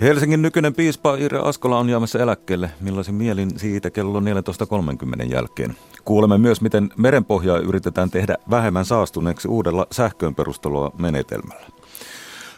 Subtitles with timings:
[0.00, 2.70] Helsingin nykyinen piispa Ire Askola on jäämässä eläkkeelle.
[2.80, 5.76] Millaisin mielin siitä kello 14.30 jälkeen.
[6.04, 11.66] Kuulemme myös, miten merenpohjaa yritetään tehdä vähemmän saastuneeksi uudella sähköön perustelua menetelmällä.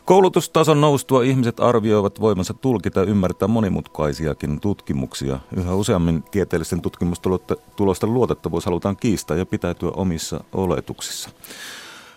[0.05, 5.38] Koulutustason noustua ihmiset arvioivat voimansa tulkita ja ymmärtää monimutkaisiakin tutkimuksia.
[5.56, 11.30] Yhä useammin tieteellisten tutkimustulosten luotettavuus halutaan kiistää ja pitäytyä omissa oletuksissa.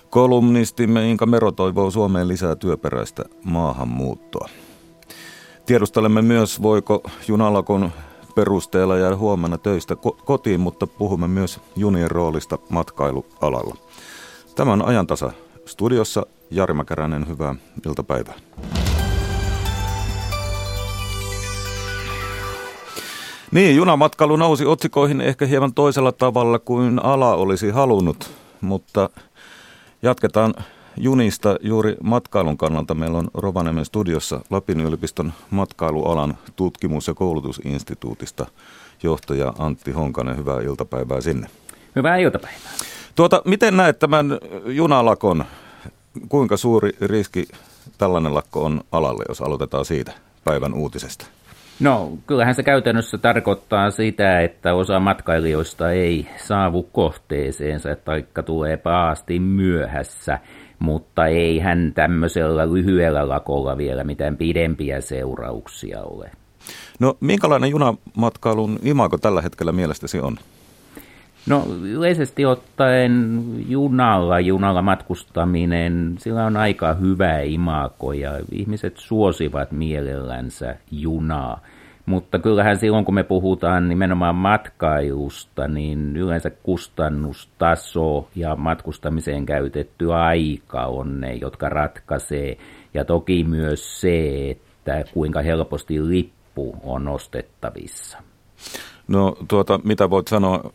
[0.09, 4.49] Kolumnistimme Inka Mero toivoo Suomeen lisää työperäistä maahanmuuttoa.
[5.65, 7.91] Tiedustelemme myös, voiko junalakon
[8.35, 13.75] perusteella jäädä huomenna töistä kotiin, mutta puhumme myös junien roolista matkailualalla.
[14.55, 15.31] Tämän ajantasa
[15.65, 17.55] studiossa Jari Mäkäräinen, hyvää
[17.85, 18.33] iltapäivää.
[23.52, 29.09] Niin, junamatkailu nousi otsikoihin ehkä hieman toisella tavalla kuin ala olisi halunnut, mutta
[30.02, 30.53] jatketaan
[30.97, 32.93] junista juuri matkailun kannalta.
[32.93, 38.45] Meillä on Rovaniemen studiossa Lapin yliopiston matkailualan tutkimus- ja koulutusinstituutista
[39.03, 40.38] johtaja Antti Honkanen.
[40.38, 41.47] Hyvää iltapäivää sinne.
[41.95, 42.71] Hyvää iltapäivää.
[43.16, 44.25] Tuota, miten näet tämän
[44.66, 45.45] junalakon?
[46.29, 47.47] Kuinka suuri riski
[47.97, 50.11] tällainen lakko on alalle, jos aloitetaan siitä
[50.43, 51.25] päivän uutisesta?
[51.79, 59.39] No, kyllähän se käytännössä tarkoittaa sitä, että osa matkailijoista ei saavu kohteeseensa, taikka tulee paasti
[59.39, 60.39] myöhässä
[60.80, 66.31] mutta ei hän tämmöisellä lyhyellä lakolla vielä mitään pidempiä seurauksia ole.
[67.00, 70.38] No minkälainen junamatkailun imago tällä hetkellä mielestäsi on?
[71.48, 80.76] No yleisesti ottaen junalla, junalla matkustaminen, sillä on aika hyvä imago ja ihmiset suosivat mielellänsä
[80.92, 81.59] junaa.
[82.06, 90.86] Mutta kyllähän silloin, kun me puhutaan nimenomaan matkailusta, niin yleensä kustannustaso ja matkustamiseen käytetty aika
[90.86, 92.58] on ne, jotka ratkaisee.
[92.94, 98.18] Ja toki myös se, että kuinka helposti lippu on ostettavissa.
[99.08, 100.72] No tuota, mitä voit sanoa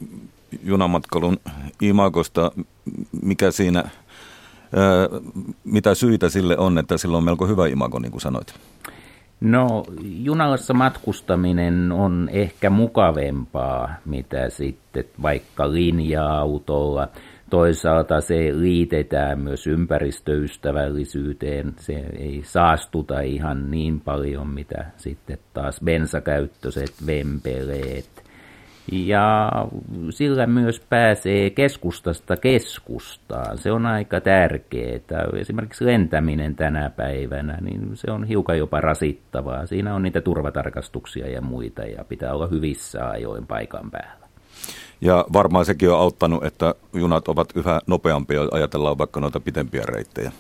[0.63, 1.37] junamatkailun
[1.83, 2.53] imagosta,
[3.23, 3.91] mikä siinä, ää,
[5.65, 8.55] mitä syitä sille on, että sillä on melko hyvä imago, niin kuin sanoit?
[9.41, 17.09] No, junalassa matkustaminen on ehkä mukavempaa, mitä sitten vaikka linja-autolla.
[17.51, 21.75] Toisaalta se liitetään myös ympäristöystävällisyyteen.
[21.79, 28.20] Se ei saastuta ihan niin paljon, mitä sitten taas bensakäyttöiset vempeleet
[28.93, 29.51] ja
[30.11, 33.59] sillä myös pääsee keskustasta keskustaan.
[33.59, 35.01] Se on aika tärkeää.
[35.37, 39.67] Esimerkiksi lentäminen tänä päivänä, niin se on hiukan jopa rasittavaa.
[39.67, 44.29] Siinä on niitä turvatarkastuksia ja muita ja pitää olla hyvissä ajoin paikan päällä.
[45.01, 50.33] Ja varmaan sekin on auttanut, että junat ovat yhä nopeampia, ajatellaan vaikka noita pitempiä reittejä.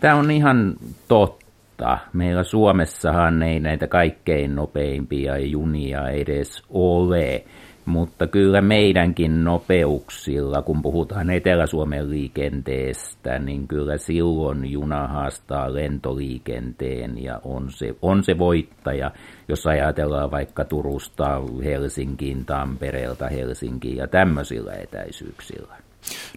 [0.00, 0.74] Tämä on ihan
[1.08, 1.98] totta.
[2.12, 7.44] Meillä Suomessahan ei näitä kaikkein nopeimpia junia edes ole.
[7.84, 17.40] Mutta kyllä meidänkin nopeuksilla, kun puhutaan Etelä-Suomen liikenteestä, niin kyllä silloin juna haastaa lentoliikenteen ja
[17.44, 19.10] on se, on se voittaja,
[19.48, 25.74] jos ajatellaan vaikka Turusta Helsinkiin, Tampereelta Helsinkiin ja tämmöisillä etäisyyksillä.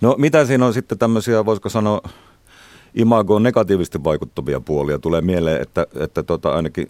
[0.01, 2.01] No mitä siinä on sitten tämmöisiä, voisiko sanoa,
[2.95, 4.99] imagoon negatiivisesti vaikuttavia puolia?
[4.99, 6.87] Tulee mieleen, että, että tota ainakin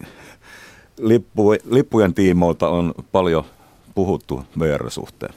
[1.00, 3.44] lippu, lippujen tiimoilta on paljon
[3.94, 5.34] puhuttu VR-suhteen?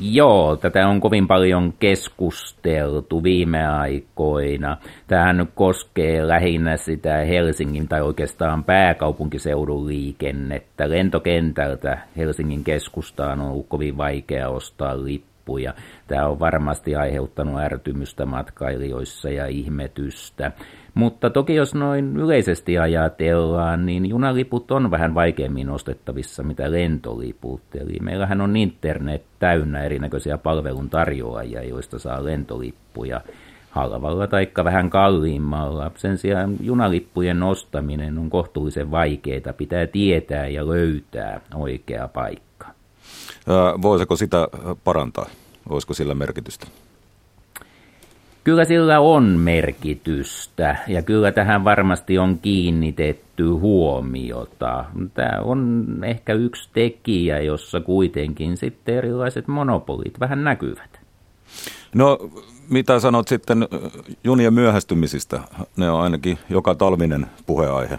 [0.00, 4.76] Joo, tätä on kovin paljon keskusteltu viime aikoina.
[5.06, 10.90] Tähän koskee lähinnä sitä Helsingin tai oikeastaan pääkaupunkiseudun liikennettä.
[10.90, 15.74] Lentokentältä Helsingin keskustaan on ollut kovin vaikea ostaa lippuja.
[16.08, 20.52] Tämä on varmasti aiheuttanut ärtymystä matkailijoissa ja ihmetystä.
[20.94, 27.62] Mutta toki jos noin yleisesti ajatellaan, niin junaliput on vähän vaikeammin ostettavissa mitä lentoliput.
[27.74, 33.20] Eli meillähän on internet täynnä erinäköisiä palveluntarjoajia, joista saa lentolippuja
[33.70, 35.90] halvalla tai vähän kalliimmalla.
[35.96, 39.52] Sen sijaan junalippujen ostaminen on kohtuullisen vaikeaa.
[39.56, 42.66] Pitää tietää ja löytää oikea paikka.
[43.82, 44.48] Voisiko sitä
[44.84, 45.26] parantaa?
[45.68, 46.66] Olisiko sillä merkitystä?
[48.44, 54.84] Kyllä sillä on merkitystä ja kyllä tähän varmasti on kiinnitetty huomiota.
[55.14, 61.00] Tämä on ehkä yksi tekijä, jossa kuitenkin sitten erilaiset monopolit vähän näkyvät.
[61.94, 62.18] No
[62.70, 63.68] mitä sanot sitten
[64.24, 65.40] junien myöhästymisistä?
[65.76, 67.98] Ne on ainakin joka talvinen puheaihe.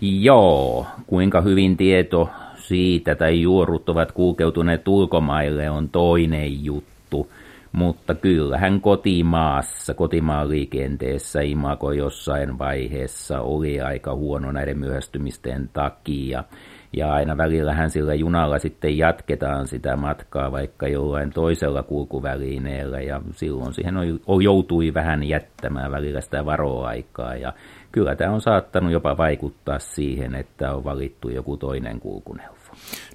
[0.00, 7.30] Joo, kuinka hyvin tieto siitä tai juorut ovat kulkeutuneet ulkomaille on toinen juttu
[7.72, 16.44] mutta kyllähän kotimaassa, kotimaan liikenteessä Imako jossain vaiheessa oli aika huono näiden myöhästymisten takia.
[16.92, 23.74] Ja aina välillähän sillä junalla sitten jatketaan sitä matkaa vaikka jollain toisella kulkuvälineellä ja silloin
[23.74, 23.96] siihen
[24.26, 27.52] on, joutui vähän jättämään välillä sitä varoaikaa ja
[27.92, 32.59] kyllä tämä on saattanut jopa vaikuttaa siihen, että on valittu joku toinen kulkuneuvo.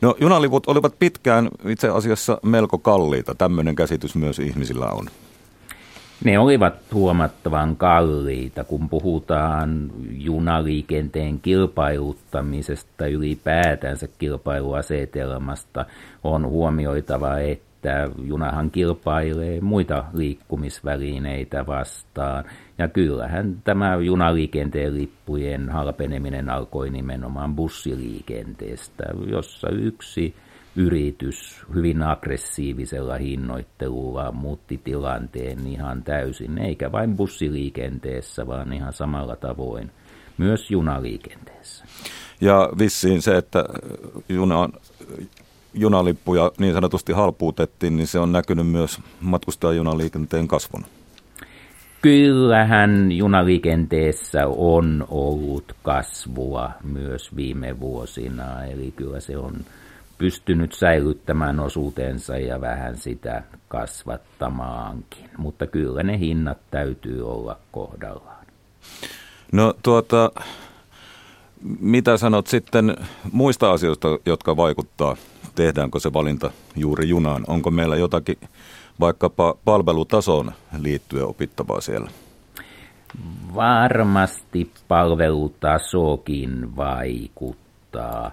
[0.02, 5.06] No junaliput olivat pitkään itse asiassa melko kalliita, tämmöinen käsitys myös ihmisillä on.
[6.24, 15.86] Ne olivat huomattavan kalliita, kun puhutaan junaliikenteen kilpailuttamisesta ylipäätänsä kilpailuasetelmasta.
[16.24, 17.65] On huomioitava, että
[18.24, 22.44] junahan kilpailee muita liikkumisvälineitä vastaan.
[22.78, 30.36] Ja kyllähän tämä junaliikenteen lippujen halpeneminen alkoi nimenomaan bussiliikenteestä, jossa yksi
[30.76, 39.92] yritys hyvin aggressiivisella hinnoittelulla muutti tilanteen ihan täysin, eikä vain bussiliikenteessä, vaan ihan samalla tavoin
[40.38, 41.86] myös junaliikenteessä.
[42.42, 43.66] Ja vissiin se, että
[44.30, 44.70] juna,
[45.76, 50.86] junalippuja niin sanotusti halpuutettiin, niin se on näkynyt myös matkustajajunaliikenteen kasvun.
[52.02, 59.54] Kyllähän junaliikenteessä on ollut kasvua myös viime vuosina, eli kyllä se on
[60.18, 65.30] pystynyt säilyttämään osuutensa ja vähän sitä kasvattamaankin.
[65.38, 68.46] Mutta kyllä ne hinnat täytyy olla kohdallaan.
[69.52, 70.32] No tuota,
[71.80, 72.96] mitä sanot sitten
[73.32, 75.16] muista asioista, jotka vaikuttaa?
[75.56, 77.44] Tehdäänkö se valinta juuri junaan?
[77.48, 78.38] Onko meillä jotakin
[79.00, 82.10] vaikkapa palvelutasoon liittyen opittavaa siellä?
[83.56, 88.32] Varmasti palvelutasokin vaikuttaa,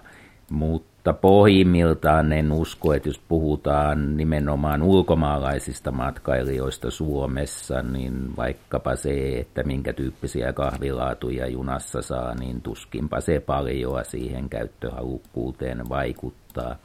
[0.49, 9.39] mutta mutta pohjimmiltaan en usko, että jos puhutaan nimenomaan ulkomaalaisista matkailijoista Suomessa, niin vaikkapa se,
[9.39, 16.75] että minkä tyyppisiä kahvilaatuja junassa saa, niin tuskinpa se paljoa siihen käyttöhalukkuuteen vaikuttaa.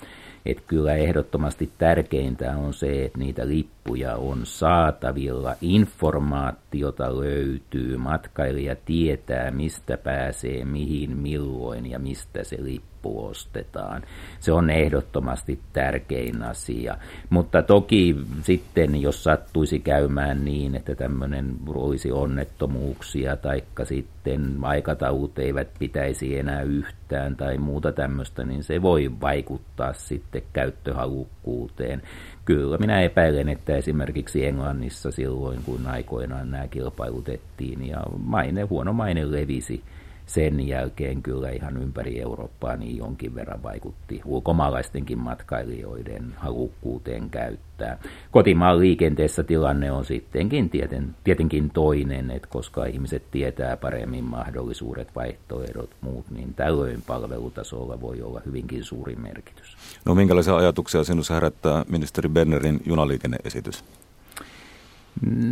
[0.47, 3.78] Että kyllä ehdottomasti tärkeintä on se, että niitä lippuja
[4.17, 14.03] on saatavilla, informaatiota löytyy, matkailija tietää, mistä pääsee, mihin, milloin ja mistä se lippu ostetaan.
[14.41, 16.97] Se on ehdottomasti tärkein asia.
[17.31, 25.69] Mutta toki sitten, jos sattuisi käymään niin, että tämmöinen olisi onnettomuuksia, taikka sitten aikataulut eivät
[25.79, 32.03] pitäisi enää yhtään tai muuta tämmöistä, niin se voi vaikuttaa sitten käyttöhalukkuuteen.
[32.49, 39.31] Kyllä minä epäilen, että esimerkiksi Englannissa silloin, kun aikoinaan nämä kilpailutettiin ja maine, huono maine
[39.31, 39.83] levisi,
[40.29, 47.99] sen jälkeen kyllä ihan ympäri Eurooppaa niin jonkin verran vaikutti ulkomaalaistenkin matkailijoiden halukkuuteen käyttää.
[48.31, 55.91] Kotimaan liikenteessä tilanne on sittenkin tieten, tietenkin toinen, että koska ihmiset tietää paremmin mahdollisuudet, vaihtoehdot,
[56.01, 59.77] muut, niin tällöin palvelutasolla voi olla hyvinkin suuri merkitys.
[60.05, 63.85] No minkälaisia ajatuksia sinussa herättää ministeri Bernerin junaliikenneesitys?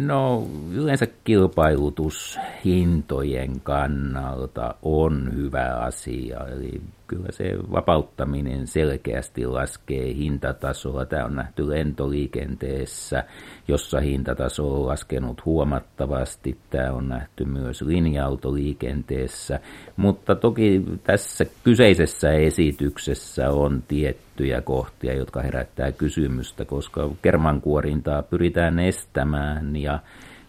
[0.06, 6.46] No yleensä kilpailutus hintojen kannalta on hyvä asia.
[6.46, 11.05] Eli kyllä se vapauttaminen selkeästi laskee hintatasoa.
[11.05, 13.25] Tämä on nähty lentoliikenteessä,
[13.69, 16.59] jossa hintataso on laskenut huomattavasti.
[16.71, 19.61] Tämä on nähty myös linja-autoliikenteessä,
[19.97, 29.76] mutta toki tässä kyseisessä esityksessä on tiettyjä kohtia, jotka herättää kysymystä, koska kermankuorintaa pyritään estämään
[29.76, 29.99] ja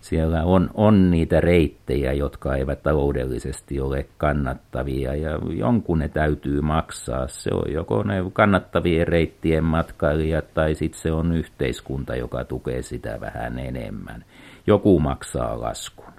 [0.02, 7.28] siellä on, on niitä reittejä, jotka eivät taloudellisesti ole kannattavia ja jonkun ne täytyy maksaa.
[7.28, 13.22] Se on joko ne kannattavien reittien matkailijat tai sitten se on yhteiskunta, joka tukee sitä
[13.22, 14.26] vähän enemmän.
[14.68, 16.14] Joku maksaa laskun.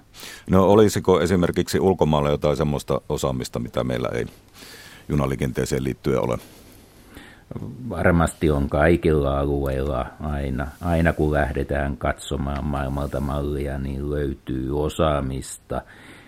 [0.49, 4.25] No olisiko esimerkiksi ulkomailla jotain sellaista osaamista, mitä meillä ei
[5.09, 6.37] junaliikenteeseen liittyen ole?
[7.89, 15.81] Varmasti on kaikilla alueilla aina, aina kun lähdetään katsomaan maailmalta mallia, niin löytyy osaamista,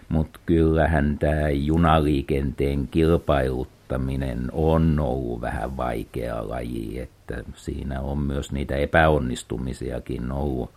[0.10, 8.76] mutta kyllähän tämä junaliikenteen kilpailuttaminen on ollut vähän vaikea laji, että siinä on myös niitä
[8.76, 10.72] epäonnistumisiakin ollut,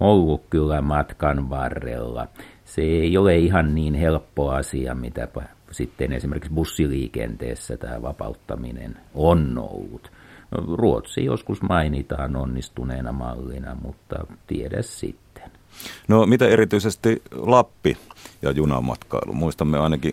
[0.00, 2.26] ollut kyllä matkan varrella.
[2.64, 5.28] Se ei ole ihan niin helppo asia, mitä
[5.70, 10.12] sitten esimerkiksi bussiliikenteessä tämä vapauttaminen on ollut.
[10.52, 15.50] Ruotsi joskus mainitaan onnistuneena mallina, mutta tiedä sitten.
[16.08, 17.96] No mitä erityisesti Lappi
[18.42, 19.32] ja junamatkailu?
[19.32, 20.12] Muistamme ainakin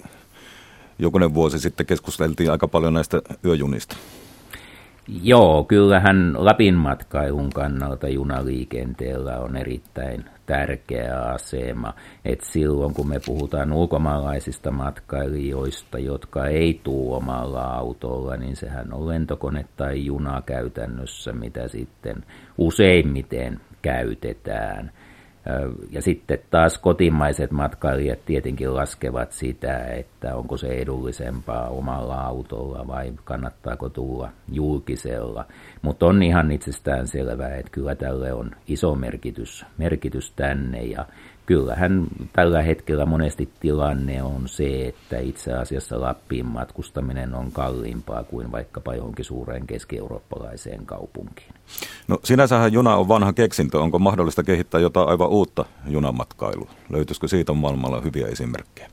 [0.99, 3.97] jokunen vuosi sitten keskusteltiin aika paljon näistä yöjunista.
[5.23, 11.93] Joo, kyllähän Lapin matkailun kannalta junaliikenteellä on erittäin tärkeä asema.
[12.25, 19.07] Et silloin kun me puhutaan ulkomaalaisista matkailijoista, jotka ei tuu omalla autolla, niin sehän on
[19.07, 22.23] lentokone tai juna käytännössä, mitä sitten
[22.57, 24.91] useimmiten käytetään.
[25.91, 33.13] Ja sitten taas kotimaiset matkailijat tietenkin laskevat sitä, että onko se edullisempaa omalla autolla vai
[33.23, 35.45] kannattaako tulla julkisella.
[35.81, 41.05] Mutta on ihan itsestään selvää, että kyllä tälle on iso merkitys, merkitys tänne ja
[41.47, 48.51] kyllähän tällä hetkellä monesti tilanne on se, että itse asiassa Lappiin matkustaminen on kalliimpaa kuin
[48.51, 51.53] vaikkapa johonkin suureen keski-eurooppalaiseen kaupunkiin.
[52.07, 53.79] No sinänsähän juna on vanha keksintö.
[53.79, 56.71] Onko mahdollista kehittää jotain aivan uutta junamatkailua?
[56.89, 58.89] Löytyisikö siitä maailmalla hyviä esimerkkejä?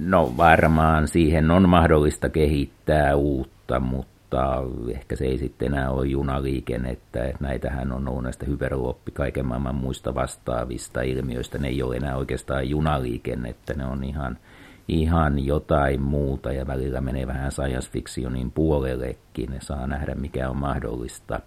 [0.00, 4.62] No varmaan siihen on mahdollista kehittää uutta, mutta mutta
[4.94, 7.24] ehkä se ei sitten enää ole junaliikennettä.
[7.24, 11.58] Että näitähän on ollut näistä hyperluoppi kaiken maailman muista vastaavista ilmiöistä.
[11.58, 14.38] Ne ei ole enää oikeastaan junaliikennettä, ne on ihan,
[14.88, 19.50] ihan jotain muuta ja välillä menee vähän science fictionin puolellekin.
[19.50, 21.40] Ne saa nähdä mikä on mahdollista,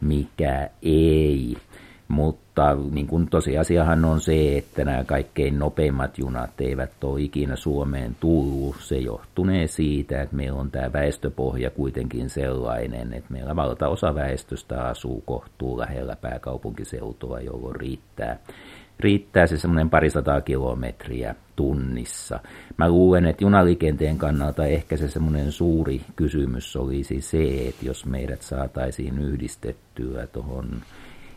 [0.00, 1.56] mikä ei.
[2.08, 8.16] Mutta niin kuin tosiasiahan on se, että nämä kaikkein nopeimmat junat eivät ole ikinä Suomeen
[8.20, 8.76] tullut.
[8.80, 15.20] Se johtunee siitä, että meillä on tämä väestöpohja kuitenkin sellainen, että meillä valtaosa väestöstä asuu
[15.20, 18.38] kohtuu lähellä pääkaupunkiseutua, jolloin riittää,
[19.00, 22.40] riittää se semmoinen parisataa kilometriä tunnissa.
[22.76, 28.42] Mä luulen, että junaliikenteen kannalta ehkä se semmoinen suuri kysymys olisi se, että jos meidät
[28.42, 30.68] saataisiin yhdistettyä tuohon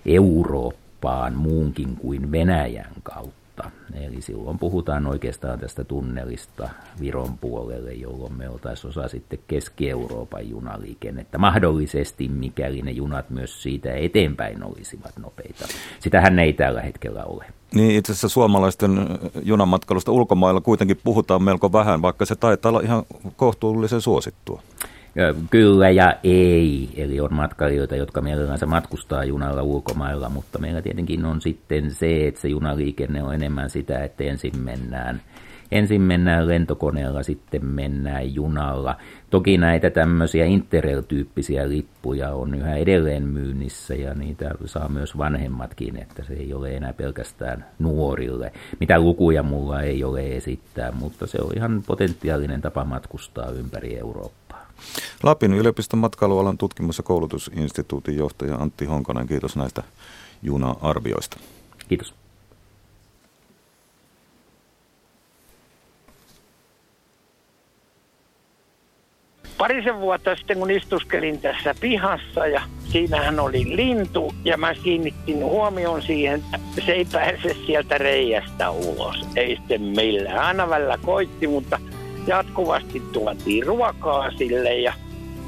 [0.09, 3.39] Eurooppaan muunkin kuin Venäjän kautta.
[3.93, 11.37] Eli silloin puhutaan oikeastaan tästä tunnelista Viron puolelle, jolloin me oltaisiin osa sitten Keski-Euroopan junaliikennettä.
[11.37, 15.67] Mahdollisesti, mikäli ne junat myös siitä eteenpäin olisivat nopeita.
[15.99, 17.45] Sitähän ei tällä hetkellä ole.
[17.73, 18.91] Niin itse asiassa suomalaisten
[19.43, 23.03] junamatkailusta ulkomailla kuitenkin puhutaan melko vähän, vaikka se taitaa olla ihan
[23.35, 24.61] kohtuullisen suosittua.
[25.49, 31.41] Kyllä ja ei, eli on matkailijoita, jotka mielellänsä matkustaa junalla ulkomailla, mutta meillä tietenkin on
[31.41, 35.21] sitten se, että se junaliikenne on enemmän sitä, että ensin mennään,
[35.71, 38.95] ensin mennään lentokoneella, sitten mennään junalla.
[39.29, 46.23] Toki näitä tämmöisiä Interrail-tyyppisiä lippuja on yhä edelleen myynnissä ja niitä saa myös vanhemmatkin, että
[46.23, 48.51] se ei ole enää pelkästään nuorille.
[48.79, 54.38] Mitä lukuja mulla ei ole esittää, mutta se on ihan potentiaalinen tapa matkustaa ympäri Eurooppaa.
[55.23, 59.83] Lapin yliopiston matkailualan tutkimus- ja koulutusinstituutin johtaja Antti Honkonen, kiitos näistä
[60.41, 61.37] juna-arvioista.
[61.87, 62.13] Kiitos.
[69.57, 76.01] Parisen vuotta sitten, kun istuskelin tässä pihassa ja siinähän oli lintu ja mä kiinnittin huomioon
[76.01, 79.25] siihen, että se ei pääse sieltä reiästä ulos.
[79.35, 80.39] Ei sitten millään.
[80.39, 81.79] Aina välillä koitti, mutta
[82.29, 84.93] jatkuvasti tuotiin ruokaa sille ja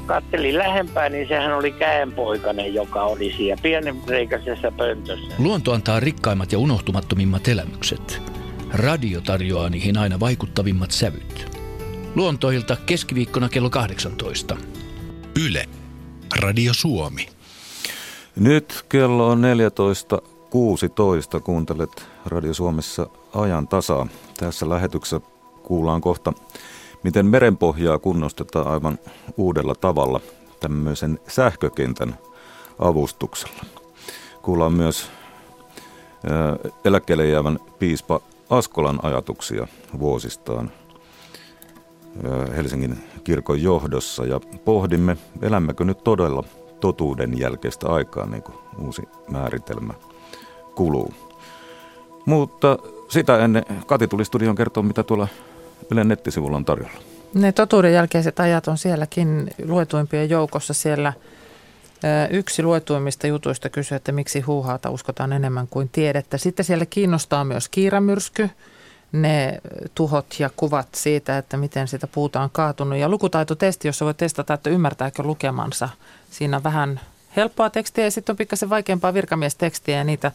[0.06, 5.34] kattelin lähempää, niin sehän oli käenpoikainen, joka oli siellä pienenreikäisessä pöntössä.
[5.38, 8.22] Luonto antaa rikkaimmat ja unohtumattomimmat elämykset.
[8.72, 11.58] Radio tarjoaa niihin aina vaikuttavimmat sävyt.
[12.14, 14.56] Luontoilta keskiviikkona kello 18.
[15.46, 15.64] Yle.
[16.40, 17.28] Radio Suomi.
[18.36, 19.42] Nyt kello on
[21.34, 21.40] 14.16.
[21.40, 24.06] Kuuntelet Radio Suomessa ajan tasaa.
[24.38, 25.20] Tässä lähetyksessä
[25.62, 26.32] kuullaan kohta
[27.02, 28.98] miten merenpohjaa kunnostetaan aivan
[29.36, 30.20] uudella tavalla
[30.60, 32.18] tämmöisen sähkökentän
[32.78, 33.64] avustuksella.
[34.42, 35.10] Kuullaan myös
[36.84, 39.66] eläkkeelle jäävän piispa Askolan ajatuksia
[39.98, 40.70] vuosistaan
[42.56, 46.44] Helsingin kirkon johdossa ja pohdimme, elämmekö nyt todella
[46.80, 49.94] totuuden jälkeistä aikaa, niin kuin uusi määritelmä
[50.74, 51.14] kuluu.
[52.26, 52.78] Mutta
[53.08, 55.28] sitä ennen Kati tuli studion kertoa, mitä tuolla
[55.90, 56.98] Ylen nettisivulla on tarjolla?
[57.34, 61.12] Ne totuuden jälkeiset ajat on sielläkin luetuimpien joukossa siellä.
[62.30, 66.38] Yksi luetuimmista jutuista kysyy, että miksi huuhaata uskotaan enemmän kuin tiedettä.
[66.38, 68.50] Sitten siellä kiinnostaa myös kiiramyrsky,
[69.12, 69.60] ne
[69.94, 72.98] tuhot ja kuvat siitä, että miten sitä puuta on kaatunut.
[72.98, 75.88] Ja lukutaitotesti, jossa voi testata, että ymmärtääkö lukemansa.
[76.30, 77.00] Siinä on vähän
[77.36, 80.32] helppoa tekstiä ja sitten on pikkasen vaikeampaa virkamiestekstiä ja niitä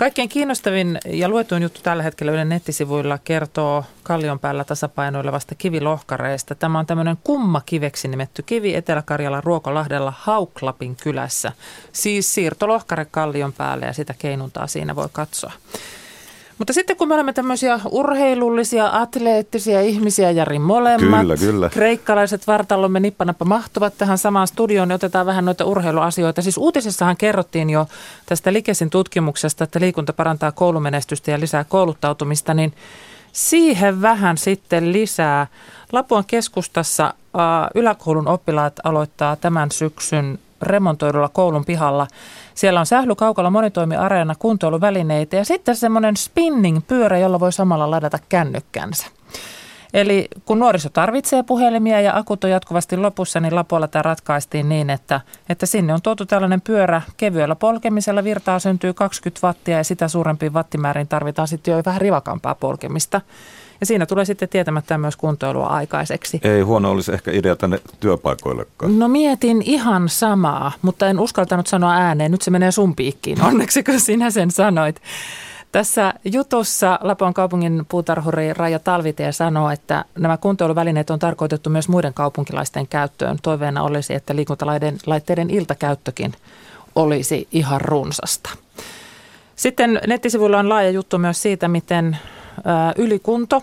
[0.00, 6.54] Kaikkein kiinnostavin ja luetuin juttu tällä hetkellä Ylen nettisivuilla kertoo kallion päällä tasapainoilevasta kivilohkareesta.
[6.54, 11.52] Tämä on tämmöinen kummakiveksi nimetty kivi Etelä-Karjalan Ruokolahdella Hauklapin kylässä.
[11.92, 15.52] Siis siirtolohkare kallion päälle ja sitä keinuntaa siinä voi katsoa.
[16.60, 21.68] Mutta sitten kun me olemme tämmöisiä urheilullisia, atleettisia ihmisiä, Jari molemmat, Kyllä, kyllä.
[21.68, 26.42] kreikkalaiset vartalomme nippanappa mahtuvat tähän samaan studioon, niin otetaan vähän noita urheiluasioita.
[26.42, 27.86] Siis uutisessahan kerrottiin jo
[28.26, 32.72] tästä Likesin tutkimuksesta, että liikunta parantaa koulumenestystä ja lisää kouluttautumista, niin
[33.32, 35.46] siihen vähän sitten lisää.
[35.92, 37.14] Lapuan keskustassa
[37.74, 42.06] yläkoulun oppilaat aloittaa tämän syksyn remontoidulla koulun pihalla.
[42.54, 49.06] Siellä on sählykaukalla monitoimiareena, kuntoiluvälineitä ja sitten semmoinen spinning-pyörä, jolla voi samalla ladata kännykkänsä.
[49.94, 54.90] Eli kun nuoriso tarvitsee puhelimia ja akut on jatkuvasti lopussa, niin Lapualla tämä ratkaistiin niin,
[54.90, 58.24] että, että sinne on tuotu tällainen pyörä kevyellä polkemisella.
[58.24, 63.20] Virtaa syntyy 20 wattia ja sitä suurempiin wattimäärin tarvitaan sitten jo vähän rivakampaa polkemista.
[63.80, 66.40] Ja siinä tulee sitten tietämättä myös kuntoilua aikaiseksi.
[66.42, 68.98] Ei huono olisi ehkä idea tänne työpaikoillekaan.
[68.98, 72.30] No mietin ihan samaa, mutta en uskaltanut sanoa ääneen.
[72.30, 75.02] Nyt se menee sun piikkiin, onneksi kun sinä sen sanoit.
[75.72, 82.14] Tässä jutussa Lapuan kaupungin puutarhuri Raija Talvitie sanoo, että nämä kuntoiluvälineet on tarkoitettu myös muiden
[82.14, 83.38] kaupunkilaisten käyttöön.
[83.42, 86.32] Toiveena olisi, että liikuntalaitteiden iltakäyttökin
[86.94, 88.50] olisi ihan runsasta.
[89.56, 92.18] Sitten nettisivuilla on laaja juttu myös siitä, miten
[92.96, 93.62] ylikunto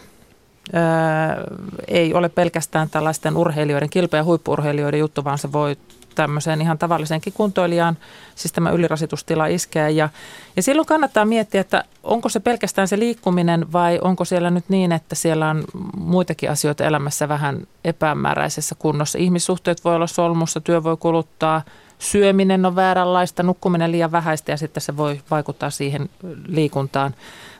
[1.87, 5.77] ei ole pelkästään tällaisten urheilijoiden, kilpe- ja huippuurheilijoiden juttu, vaan se voi
[6.15, 7.97] tämmöiseen ihan tavalliseenkin kuntoilijaan,
[8.35, 9.91] siis tämä ylirasitustila iskee.
[9.91, 10.09] Ja,
[10.55, 14.91] ja silloin kannattaa miettiä, että onko se pelkästään se liikkuminen vai onko siellä nyt niin,
[14.91, 15.63] että siellä on
[15.97, 19.17] muitakin asioita elämässä vähän epämääräisessä kunnossa.
[19.17, 21.61] Ihmissuhteet voi olla solmussa, työ voi kuluttaa,
[21.99, 26.09] syöminen on vääränlaista, nukkuminen liian vähäistä ja sitten se voi vaikuttaa siihen
[26.47, 27.15] liikuntaan.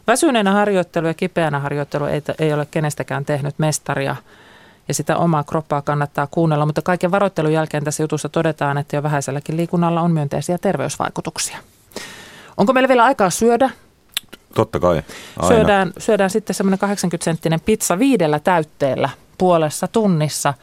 [0.07, 4.15] Väsyneenä harjoittelu ja kipeänä harjoittelu ei, ei ole kenestäkään tehnyt mestaria
[4.87, 9.03] ja sitä omaa kroppaa kannattaa kuunnella, mutta kaiken varoittelun jälkeen tässä jutussa todetaan, että jo
[9.03, 11.57] vähäiselläkin liikunnalla on myönteisiä terveysvaikutuksia.
[12.57, 13.69] Onko meillä vielä aikaa syödä?
[14.55, 15.01] Totta kai,
[15.37, 15.55] aina.
[15.55, 20.53] Syödään, syödään sitten semmoinen 80-senttinen pizza viidellä täytteellä puolessa tunnissa,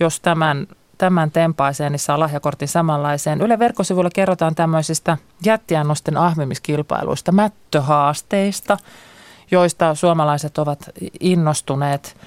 [0.00, 0.66] jos tämän,
[0.98, 3.40] tämän tempaiseen, niin saa lahjakortin samanlaiseen.
[3.40, 8.76] Yle verkkosivuilla kerrotaan tämmöisistä jättiannosten ahmimiskilpailuista, mättöhaasteista,
[9.50, 12.16] joista suomalaiset ovat innostuneet–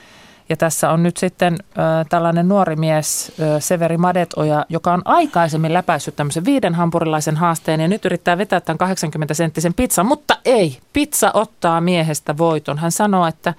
[0.51, 5.73] ja tässä on nyt sitten äh, tällainen nuori mies, äh, Severi Madetoja, joka on aikaisemmin
[5.73, 10.79] läpäissyt tämmöisen viiden hampurilaisen haasteen ja nyt yrittää vetää tämän 80 senttisen pizzan, mutta ei,
[10.93, 12.77] pizza ottaa miehestä voiton.
[12.77, 13.53] Hän sanoo, että,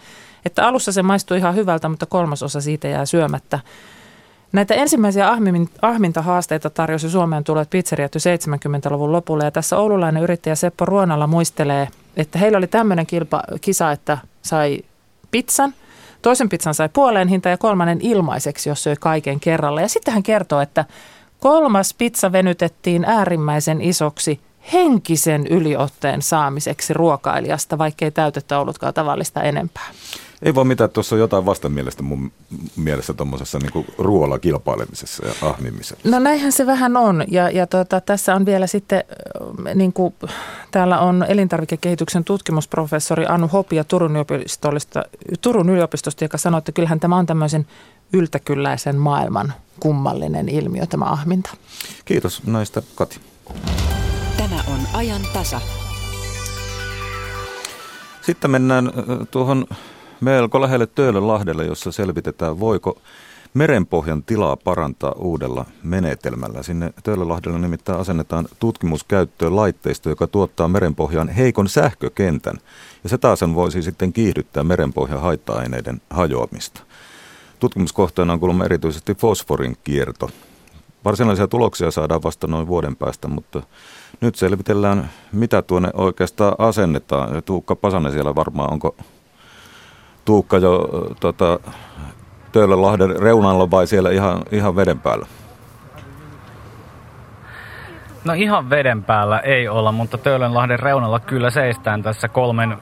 [0.45, 3.59] että alussa se maistuu ihan hyvältä, mutta kolmasosa siitä jää syömättä.
[4.53, 5.31] Näitä ensimmäisiä
[5.83, 11.89] ahmintahaasteita tarjosi Suomeen tulleet pizzeriat jo 70-luvun lopulla ja tässä oululainen yrittäjä Seppo Ruonalla muistelee,
[12.17, 14.79] että heillä oli tämmöinen kilpa, kisa, että sai
[15.31, 15.75] pizzan–
[16.23, 19.81] Toisen pizzan sai puoleen hinta ja kolmannen ilmaiseksi, jos söi kaiken kerralla.
[19.81, 20.85] Ja sitten hän kertoo, että
[21.41, 24.41] kolmas pizza venytettiin äärimmäisen isoksi
[24.73, 29.91] henkisen yliotteen saamiseksi ruokailijasta, vaikkei täytettä ollutkaan tavallista enempää.
[30.43, 32.33] Ei voi mitään, tuossa on jotain vastenmielestä mun
[32.77, 35.97] mielestä tuommoisessa niin ruoalla kilpailemisessa ja ahmimisessa.
[36.05, 39.05] No näinhän se vähän on ja, ja tuota, tässä on vielä sitten,
[39.75, 40.15] niin kuin,
[40.71, 45.05] täällä on elintarvikekehityksen tutkimusprofessori Anu Hopia Turun, yliopistosta,
[45.41, 47.67] Turun yliopistosta, joka sanoi, että kyllähän tämä on tämmöisen
[48.13, 51.51] yltäkylläisen maailman kummallinen ilmiö tämä ahminta.
[52.05, 53.21] Kiitos näistä Kati.
[54.37, 55.61] Tämä on ajan tasa.
[58.21, 58.93] Sitten mennään
[59.31, 59.67] tuohon
[60.23, 62.99] melko lähelle Töölönlahdelle, jossa selvitetään, voiko
[63.55, 66.63] merenpohjan tilaa parantaa uudella menetelmällä.
[66.63, 72.57] Sinne Töölönlahdelle nimittäin asennetaan tutkimuskäyttöön laitteisto, joka tuottaa merenpohjaan heikon sähkökentän.
[73.03, 76.83] Ja se taas voisi sitten kiihdyttää merenpohjan haitta-aineiden hajoamista.
[77.59, 80.31] Tutkimuskohteena on kuulemma erityisesti fosforin kierto.
[81.05, 83.63] Varsinaisia tuloksia saadaan vasta noin vuoden päästä, mutta
[84.21, 87.43] nyt selvitellään, mitä tuonne oikeastaan asennetaan.
[87.43, 88.97] Tuukka Pasanen siellä varmaan, onko
[90.25, 90.89] Tuukka jo
[91.21, 91.59] tota,
[92.53, 95.27] Töölönlahden reunalla vai siellä ihan, ihan veden päällä?
[98.25, 102.79] No ihan veden päällä ei olla, mutta Töölönlahden reunalla kyllä seistään tässä kolmen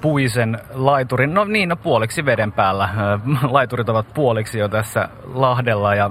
[0.00, 2.88] puisen laiturin, no niin, no puoliksi veden päällä.
[3.42, 6.10] Laiturit ovat puoliksi jo tässä Lahdella ja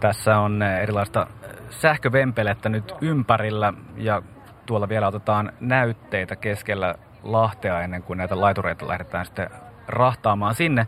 [0.00, 1.26] tässä on erilaista
[1.70, 4.22] sähkövempelettä nyt ympärillä ja
[4.66, 9.50] tuolla vielä otetaan näytteitä keskellä Lahtea ennen kuin näitä laitureita lähdetään sitten
[9.88, 10.86] rahtaamaan sinne.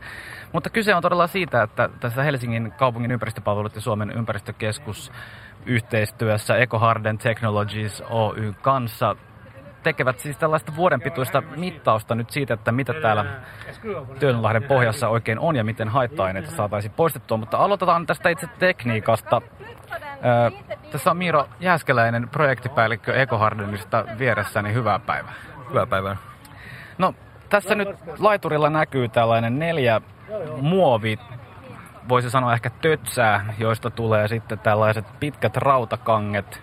[0.53, 5.13] Mutta kyse on todella siitä, että tässä Helsingin kaupungin ympäristöpalvelut ja Suomen ympäristökeskus
[5.67, 9.17] yhteistyössä EcoHarden Technologies Oy kanssa
[9.83, 13.25] tekevät siis tällaista vuoden pituista mittausta nyt siitä, että mitä täällä
[14.19, 17.37] Työnlahden pohjassa oikein on ja miten haitta-aineita saataisiin poistettua.
[17.37, 19.43] Mutta aloitetaan tästä itse tekniikasta.
[20.93, 24.75] Tässä on Miiro Jääskeläinen, projektipäällikkö Ekohardenista vieressäni.
[24.75, 25.33] Hyvää päivää.
[25.71, 26.17] Hyvää päivää.
[26.99, 27.15] No
[27.51, 30.01] tässä nyt laiturilla näkyy tällainen neljä
[30.61, 31.19] muovi,
[32.09, 36.63] voisi sanoa ehkä tötsää, joista tulee sitten tällaiset pitkät rautakanget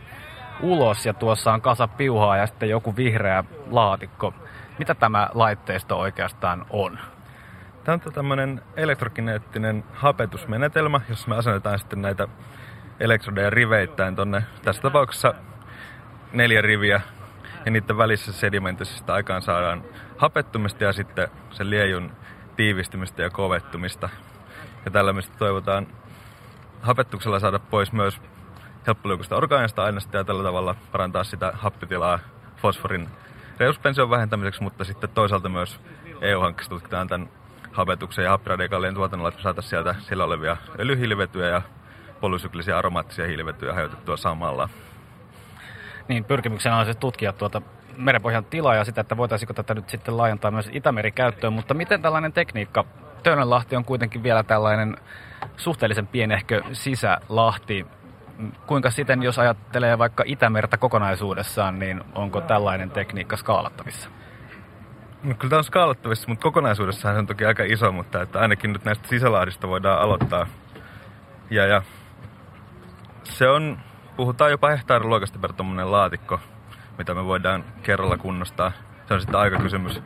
[0.62, 4.34] ulos ja tuossa on kasa piuhaa ja sitten joku vihreä laatikko.
[4.80, 7.00] Mitä tämä laitteisto oikeastaan on?
[7.84, 12.28] Tämä on tämmöinen elektrokineettinen hapetusmenetelmä, jossa me asennetaan sitten näitä
[13.00, 15.34] elektrodeja riveittäin tonne, tässä tapauksessa
[16.34, 17.02] neljä riviä,
[17.66, 19.84] ja niiden välissä sedimentisistä aikaan saadaan
[20.18, 22.12] hapettumista ja sitten sen liejun
[22.56, 24.10] tiivistymistä ja kovettumista.
[24.86, 25.88] Ja tällä me toivotaan
[26.82, 28.22] hapettuksella saada pois myös
[28.88, 32.20] helppoliukusta orgaanista aineesta ja tällä tavalla parantaa sitä happitilaa
[32.58, 33.10] fosforin
[33.60, 35.80] reuspension vähentämiseksi, mutta sitten toisaalta myös
[36.22, 37.30] EU-hankkeessa tutkitaan tämän
[37.72, 41.62] hapetuksen ja happiradikaalien tuotannolla, että saataisiin sieltä siellä olevia öljyhiilivetyjä ja
[42.20, 44.70] polysyklisiä aromaattisia hiilivetyjä hajotettua samalla.
[46.08, 47.62] Niin, pyrkimyksenä on siis tutkia tuota
[47.98, 52.02] merenpohjan tilaa ja sitä, että voitaisiinko tätä nyt sitten laajentaa myös Itämeri käyttöön, mutta miten
[52.02, 52.86] tällainen tekniikka,
[53.24, 54.98] Töölönlahti on kuitenkin vielä tällainen
[55.58, 57.86] suhteellisen pienehkö sisälahti,
[58.68, 64.10] kuinka sitten, jos ajattelee vaikka Itämerta kokonaisuudessaan, niin onko tällainen tekniikka skaalattavissa?
[65.24, 68.74] No, kyllä tämä on skaalattavissa, mutta kokonaisuudessaan se on toki aika iso, mutta että ainakin
[68.74, 70.48] nyt näistä sisälahdista voidaan aloittaa.
[71.50, 71.82] Ja, ja.
[73.24, 73.78] Se on,
[74.16, 75.52] puhutaan jopa hehtaariluokasta per
[75.84, 76.40] laatikko,
[76.98, 78.72] mitä me voidaan kerralla kunnostaa.
[79.08, 80.02] Se on sitten aika kysymys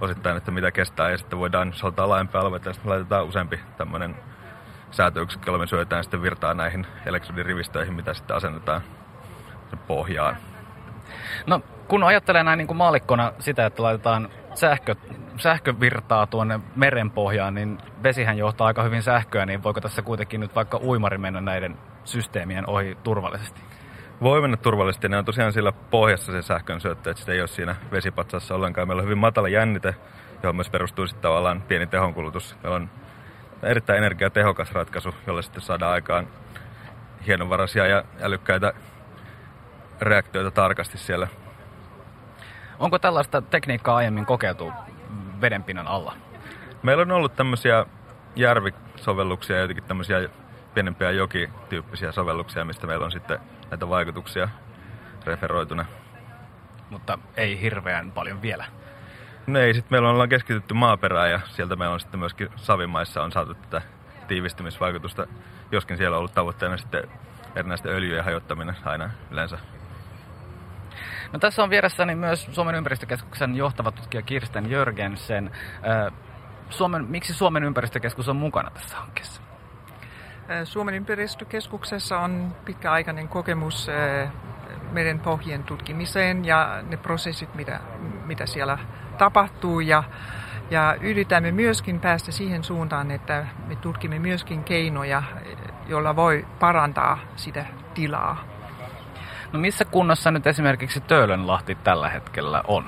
[0.00, 1.10] osittain, että mitä kestää.
[1.10, 4.16] Ja sitten voidaan, halutaan laajempia alueita, ja sitten laitetaan useampi tämmöinen
[4.90, 8.82] säätöyksikkö, jolla me syötään sitten virtaa näihin elektrodirivistöihin, mitä sitten asennetaan
[9.70, 10.36] sen pohjaan.
[11.46, 14.94] No, kun ajattelee näin niin kuin maalikkona sitä, että laitetaan sähkö,
[15.36, 20.80] sähkövirtaa tuonne merenpohjaan, niin vesihän johtaa aika hyvin sähköä, niin voiko tässä kuitenkin nyt vaikka
[20.82, 23.60] uimari mennä näiden systeemien ohi turvallisesti?
[24.22, 25.08] Voi mennä turvallisesti.
[25.08, 28.88] Ne on tosiaan sillä pohjassa se sähkön syöttö, että sitä ei ole siinä vesipatsassa ollenkaan.
[28.88, 29.94] Meillä on hyvin matala jännite,
[30.42, 32.56] johon myös perustuu sitten tavallaan pieni tehonkulutus.
[32.62, 32.90] Meillä on
[33.62, 36.28] erittäin energiatehokas ratkaisu, jolla sitten saadaan aikaan
[37.26, 38.72] hienovaraisia ja älykkäitä
[40.00, 41.28] reaktioita tarkasti siellä.
[42.78, 44.72] Onko tällaista tekniikkaa aiemmin kokeiltu
[45.40, 46.14] vedenpinnan alla?
[46.82, 47.86] Meillä on ollut tämmöisiä
[48.36, 50.28] järvisovelluksia ja jotenkin tämmöisiä
[50.74, 53.38] pienempiä jokityyppisiä sovelluksia, mistä meillä on sitten
[53.72, 54.48] näitä vaikutuksia
[55.24, 55.84] referoituna.
[56.90, 58.64] Mutta ei hirveän paljon vielä.
[59.46, 63.32] No ei, sitten meillä ollaan keskitytty maaperään ja sieltä meillä on sitten myöskin Savimaissa on
[63.32, 63.82] saatu tätä
[64.28, 65.26] tiivistymisvaikutusta,
[65.72, 67.04] joskin siellä on ollut tavoitteena sitten
[67.56, 69.58] erinäisten öljyjen hajottaminen aina yleensä.
[71.32, 75.50] No, tässä on vieressäni myös Suomen ympäristökeskuksen johtava tutkija Kirsten Jörgensen.
[76.70, 79.41] Suomen, miksi Suomen ympäristökeskus on mukana tässä hankkeessa?
[80.64, 83.88] Suomen ympäristökeskuksessa on pitkäaikainen kokemus
[84.92, 87.80] merenpohjien tutkimiseen ja ne prosessit, mitä,
[88.24, 88.78] mitä siellä
[89.18, 89.80] tapahtuu.
[89.80, 90.04] Ja,
[90.70, 95.22] ja yritämme myöskin päästä siihen suuntaan, että me tutkimme myöskin keinoja,
[95.86, 98.44] joilla voi parantaa sitä tilaa.
[99.52, 102.84] No missä kunnossa nyt esimerkiksi Töölönlahti tällä hetkellä on?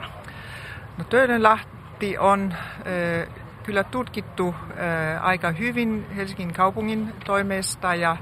[0.98, 8.16] No Töölönlahti on äh, kyllä tutkittu äh, aika hyvin Helsingin kaupungin toimesta ja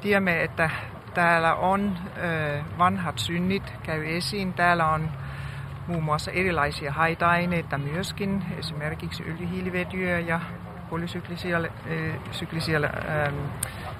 [0.00, 0.70] tiedämme, että
[1.14, 4.54] täällä on äh, vanhat synnit käy esiin.
[4.54, 5.10] Täällä on
[5.86, 10.40] muun muassa erilaisia haita-aineita myöskin, esimerkiksi öljyhiilivetyä ja
[10.90, 13.32] polysyklisiä äh,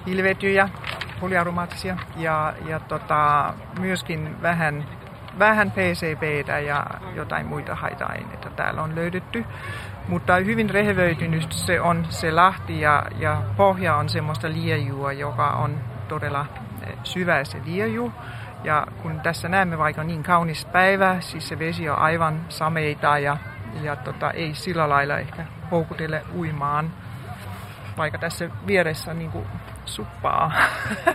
[0.05, 0.69] hiilivetyjä,
[1.19, 4.85] polyaromaattisia ja, ja tota, myöskin vähän,
[5.39, 9.45] vähän PCBtä ja jotain muita haita-aineita täällä on löydetty.
[10.07, 15.77] Mutta hyvin rehevöitynyt se on se lahti ja, ja pohja on semmoista liejua, joka on
[16.07, 16.45] todella
[16.87, 18.13] eh, syvä se lieju.
[18.63, 23.37] Ja kun tässä näemme vaikka niin kaunis päivä, siis se vesi on aivan sameita ja,
[23.81, 26.91] ja tota, ei sillä lailla ehkä houkutele uimaan.
[27.97, 29.45] Vaikka tässä vieressä niin kuin
[29.85, 30.51] suppaa.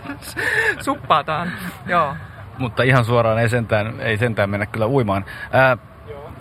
[0.85, 1.51] Suppaataan,
[1.85, 2.15] joo.
[2.57, 5.25] Mutta ihan suoraan ei sentään, ei sentään mennä kyllä uimaan.
[5.51, 5.77] Ää,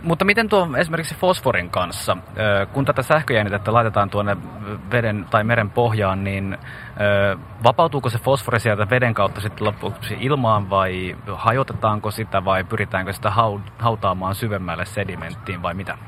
[0.06, 2.16] mutta miten tuo esimerkiksi fosforin kanssa,
[2.72, 4.36] kun tätä sähköjännitettä laitetaan tuonne
[4.90, 6.58] veden tai meren pohjaan, niin
[7.64, 13.32] vapautuuko se fosfori sieltä veden kautta sitten lopuksi ilmaan vai hajotetaanko sitä vai pyritäänkö sitä
[13.78, 15.98] hautaamaan syvemmälle sedimenttiin vai mitä?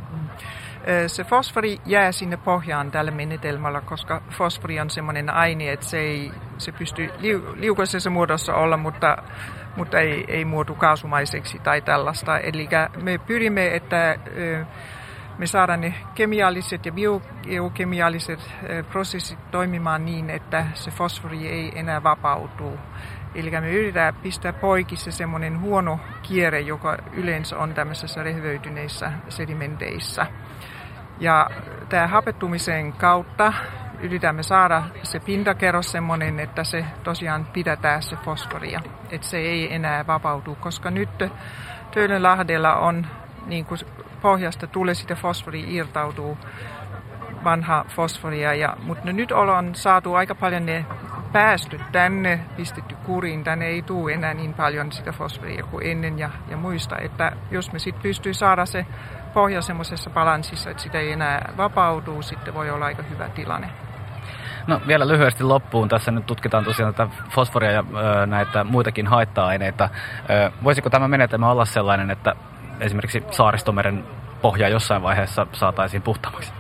[1.06, 6.32] Se fosfori jää sinne pohjaan tällä menetelmällä, koska fosfori on semmoinen aine, että se ei
[6.58, 7.76] se pystyy liu,
[8.11, 9.16] muodossa olla, mutta,
[9.76, 12.38] mutta ei, ei muotu kaasumaiseksi tai tällaista.
[12.38, 12.68] Eli
[13.02, 14.18] me pyrimme, että
[15.38, 18.54] me saadaan ne kemialliset ja biokemialliset
[18.92, 22.78] prosessit toimimaan niin, että se fosfori ei enää vapautu.
[23.35, 30.26] Eli me yritetään pistää poikki se semmoinen huono kierre, joka yleensä on tämmöisissä rehevöityneissä sedimenteissa.
[31.20, 31.50] Ja
[31.88, 33.52] tämä hapettumisen kautta
[34.02, 38.80] yritämme saada se pintakerros semmoinen, että se tosiaan pidetään se fosforia,
[39.11, 41.11] että se ei enää vapaudu, koska nyt
[41.90, 43.06] Töölönlahdella on
[43.46, 43.80] niin kuin
[44.22, 46.38] pohjasta tulee sitä fosfori irtautuu
[47.44, 50.84] vanha fosforia, ja, mutta nyt ollaan saatu aika paljon ne
[51.32, 56.30] päästy tänne, pistetty kuriin, tänne ei tule enää niin paljon sitä fosforia kuin ennen ja,
[56.50, 58.87] ja muista, että jos me sitten pystyy saada se
[59.34, 63.88] pohja semmoisessa balanssissa, että sitä ei enää vapaudu, sitten voi olla aika hyvä tilanne.
[64.68, 65.88] No vielä lyhyesti loppuun.
[65.88, 67.85] Tässä nyt tutkitaan tosiaan tätä fosforia ja
[68.22, 69.88] ö, näitä muitakin haitta-aineita.
[70.31, 72.35] Ö, voisiko tämä menetelmä olla sellainen, että
[72.81, 74.04] esimerkiksi saaristomeren
[74.42, 76.52] pohja jossain vaiheessa saataisiin puhtaammaksi?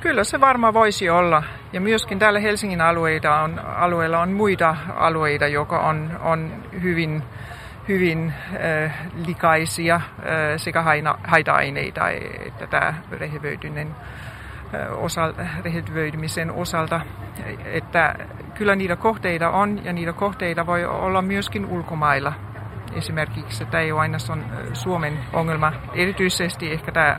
[0.00, 1.42] Kyllä se varmaan voisi olla.
[1.72, 7.22] Ja myöskin täällä Helsingin alueita on, alueella on muita alueita, joka on, on hyvin,
[7.88, 8.34] hyvin
[8.84, 8.94] äh,
[9.26, 10.02] likaisia äh,
[10.56, 10.84] sekä
[11.24, 12.10] haita-aineita
[12.46, 13.96] että tämä rehevöityminen
[14.96, 17.00] osa, rehevöitymisen osalta.
[17.64, 18.14] Että
[18.54, 22.32] kyllä niitä kohteita on ja niitä kohteita voi olla myöskin ulkomailla.
[22.94, 24.18] Esimerkiksi tämä ei ole aina
[24.72, 25.72] Suomen ongelma.
[25.94, 27.16] Erityisesti ehkä tämä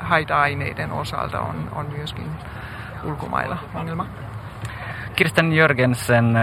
[0.00, 2.30] haita-aineiden osalta on, on myöskin
[3.04, 4.06] ulkomailla ongelma.
[5.16, 6.34] Kirsten Jörgensen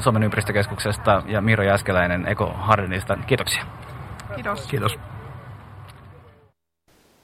[0.00, 3.16] Suomen ympäristökeskuksesta ja Miro Jäskeläinen Eko Hardinista.
[3.26, 3.64] Kiitoksia.
[4.34, 4.66] Kiitos.
[4.66, 4.98] Kiitos.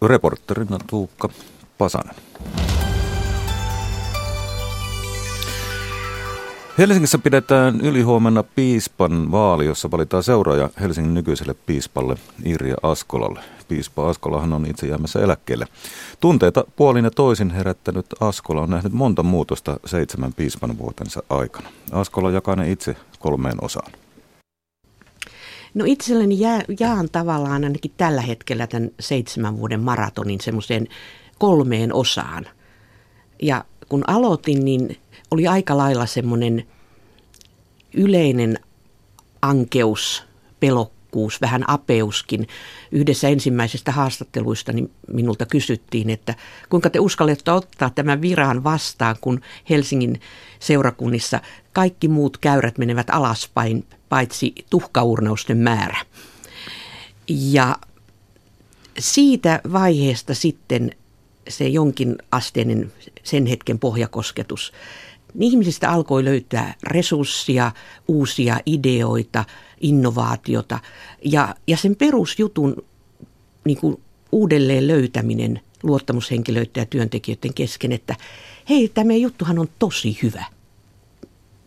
[0.06, 1.28] Reporterina Tuukka
[1.78, 2.14] Pasanen.
[6.78, 13.40] Helsingissä pidetään ylihuomenna piispan vaali, jossa valitaan seuraaja Helsingin nykyiselle piispalle Irja Askolalle.
[13.68, 15.66] Piispa Askolahan on itse jäämässä eläkkeelle.
[16.20, 21.68] Tunteita puolin ja toisin herättänyt Askola on nähnyt monta muutosta seitsemän piispan vuotensa aikana.
[21.92, 23.92] Askola jakaa ne itse kolmeen osaan.
[25.74, 30.86] No itselleni jää, jaan tavallaan ainakin tällä hetkellä tämän seitsemän vuoden maratonin semmoiseen
[31.38, 32.46] kolmeen osaan.
[33.42, 34.96] Ja kun aloitin, niin
[35.30, 36.66] oli aika lailla semmoinen
[37.94, 38.58] yleinen
[39.42, 40.24] ankeus,
[40.60, 42.48] pelokkuus, vähän apeuskin.
[42.92, 46.34] Yhdessä ensimmäisistä haastatteluista niin minulta kysyttiin, että
[46.68, 50.20] kuinka te uskallette ottaa tämän viran vastaan, kun Helsingin
[50.60, 51.40] seurakunnissa
[51.72, 55.98] kaikki muut käyrät menevät alaspäin, paitsi tuhkaurnausten määrä.
[57.28, 57.76] Ja
[58.98, 60.90] siitä vaiheesta sitten
[61.48, 64.72] se jonkin asteinen sen hetken pohjakosketus
[65.34, 67.72] niin ihmisistä alkoi löytää resurssia,
[68.08, 69.44] uusia ideoita,
[69.80, 70.78] innovaatiota
[71.24, 72.84] ja, ja sen perusjutun
[73.64, 74.00] niin kuin
[74.32, 78.16] uudelleen löytäminen luottamushenkilöiden ja työntekijöiden kesken, että
[78.68, 80.44] hei, tämä juttuhan on tosi hyvä.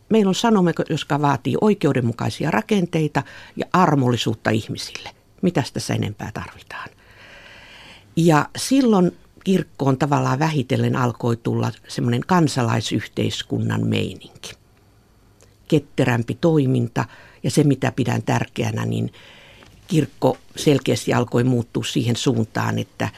[0.10, 3.24] Meillä on sanome, joka vaatii oikeudenmukaisia rakenteita
[3.56, 5.10] ja armollisuutta ihmisille.
[5.41, 6.89] Mitä tässä enempää tarvitaan?
[8.15, 9.12] Ja silloin
[9.43, 14.54] kirkkoon tavallaan vähitellen alkoi tulla semmoinen kansalaisyhteiskunnan meininki.
[15.67, 17.06] Ketterämpi toiminta
[17.43, 19.13] ja se, mitä pidän tärkeänä, niin
[19.88, 23.10] kirkko selkeästi alkoi muuttua siihen suuntaan, että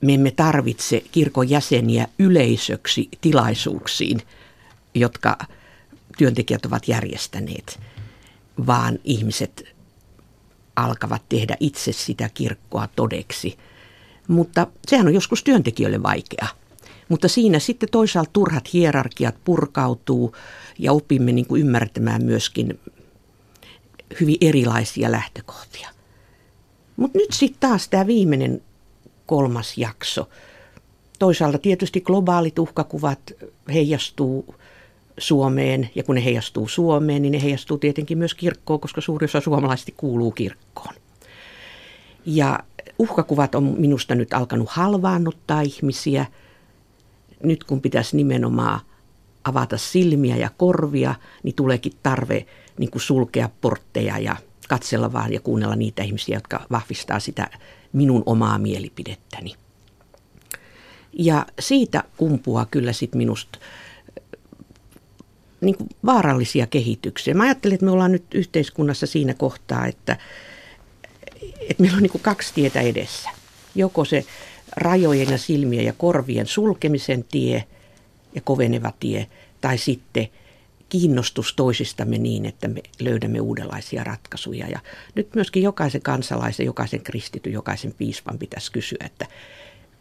[0.00, 4.20] me emme tarvitse kirkon jäseniä yleisöksi tilaisuuksiin,
[4.94, 5.38] jotka
[6.18, 7.80] työntekijät ovat järjestäneet,
[8.66, 9.74] vaan ihmiset
[10.76, 13.58] alkavat tehdä itse sitä kirkkoa todeksi–
[14.28, 16.46] mutta sehän on joskus työntekijöille vaikea.
[17.08, 20.36] Mutta siinä sitten toisaalta turhat hierarkiat purkautuu
[20.78, 22.80] ja opimme niin kuin ymmärtämään myöskin
[24.20, 25.88] hyvin erilaisia lähtökohtia.
[26.96, 28.62] Mutta nyt sitten taas tämä viimeinen
[29.26, 30.28] kolmas jakso.
[31.18, 33.20] Toisaalta tietysti globaalit uhkakuvat
[33.72, 34.54] heijastuu
[35.18, 39.40] Suomeen, ja kun ne heijastuu Suomeen, niin ne heijastuu tietenkin myös kirkkoon, koska suuri osa
[39.40, 40.94] suomalaisesti kuuluu kirkkoon.
[42.26, 42.60] Ja
[42.98, 46.26] uhkakuvat on minusta nyt alkanut halvaannuttaa ihmisiä.
[47.42, 48.80] Nyt kun pitäisi nimenomaan
[49.44, 52.46] avata silmiä ja korvia, niin tuleekin tarve
[52.78, 54.36] niin kuin sulkea portteja ja
[54.68, 57.50] katsella vaan ja kuunnella niitä ihmisiä, jotka vahvistaa sitä
[57.92, 59.54] minun omaa mielipidettäni.
[61.12, 63.58] Ja siitä kumpuaa kyllä sitten minusta
[65.60, 67.34] niin kuin vaarallisia kehityksiä.
[67.34, 70.16] Mä ajattelen, että me ollaan nyt yhteiskunnassa siinä kohtaa, että
[71.70, 73.30] että meillä on niin kaksi tietä edessä.
[73.74, 74.24] Joko se
[74.76, 77.64] rajojen ja silmien ja korvien sulkemisen tie
[78.34, 79.26] ja koveneva tie,
[79.60, 80.28] tai sitten
[80.88, 84.68] kiinnostus toisistamme niin, että me löydämme uudenlaisia ratkaisuja.
[84.68, 84.80] Ja
[85.14, 89.26] nyt myöskin jokaisen kansalaisen, jokaisen kristityn, jokaisen piispan pitäisi kysyä, että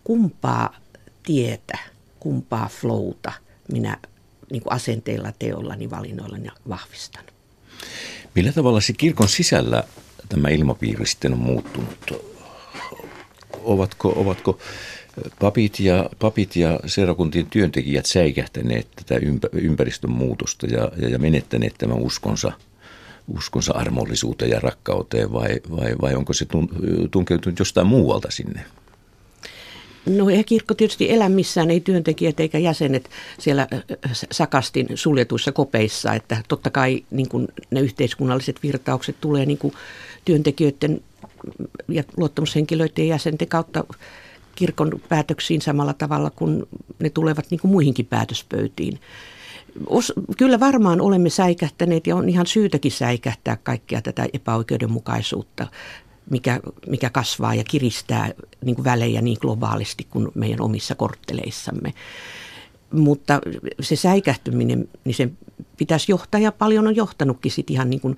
[0.03, 0.75] kumpaa
[1.23, 1.77] tietä,
[2.19, 3.31] kumpaa flowta
[3.71, 3.97] minä
[4.51, 7.23] niin kuin asenteilla, teollani, valinnoillani vahvistan.
[8.35, 9.83] Millä tavalla se kirkon sisällä
[10.29, 12.23] tämä ilmapiiri sitten on muuttunut?
[13.63, 14.59] Ovatko, ovatko
[15.39, 19.15] papit ja, papit ja seurakuntien työntekijät säikähtäneet tätä
[19.53, 22.51] ympäristön muutosta ja, ja, ja menettäneet tämän uskonsa,
[23.27, 26.47] uskonsa armollisuuteen ja rakkauteen vai, vai, vai onko se
[27.11, 28.65] tunkeutunut jostain muualta sinne?
[30.05, 33.09] No ei kirkko tietysti elä missään, ei työntekijät eikä jäsenet
[33.39, 33.67] siellä
[34.31, 39.73] sakastin suljetuissa kopeissa, että totta kai niin kuin ne yhteiskunnalliset virtaukset tulee niin kuin
[40.25, 41.01] työntekijöiden
[41.87, 43.83] ja luottamushenkilöiden jäsenten kautta
[44.55, 46.63] kirkon päätöksiin samalla tavalla kuin
[46.99, 48.99] ne tulevat niin kuin muihinkin päätöspöytiin.
[49.87, 55.67] Os, kyllä varmaan olemme säikähtäneet ja on ihan syytäkin säikähtää kaikkea tätä epäoikeudenmukaisuutta,
[56.29, 58.31] mikä, mikä kasvaa ja kiristää
[58.65, 61.93] niin kuin välejä niin globaalisti kuin meidän omissa kortteleissamme.
[62.93, 63.41] Mutta
[63.79, 65.29] se säikähtyminen, niin se
[65.77, 68.17] pitäisi johtaa ja paljon on johtanutkin sit ihan niin kuin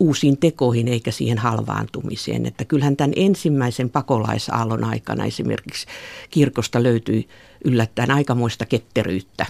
[0.00, 2.46] uusiin tekoihin eikä siihen halvaantumiseen.
[2.46, 5.86] Että kyllähän tämän ensimmäisen pakolaisaallon aikana esimerkiksi
[6.30, 7.28] kirkosta löytyi
[7.64, 9.46] yllättäen aikamoista ketteryyttä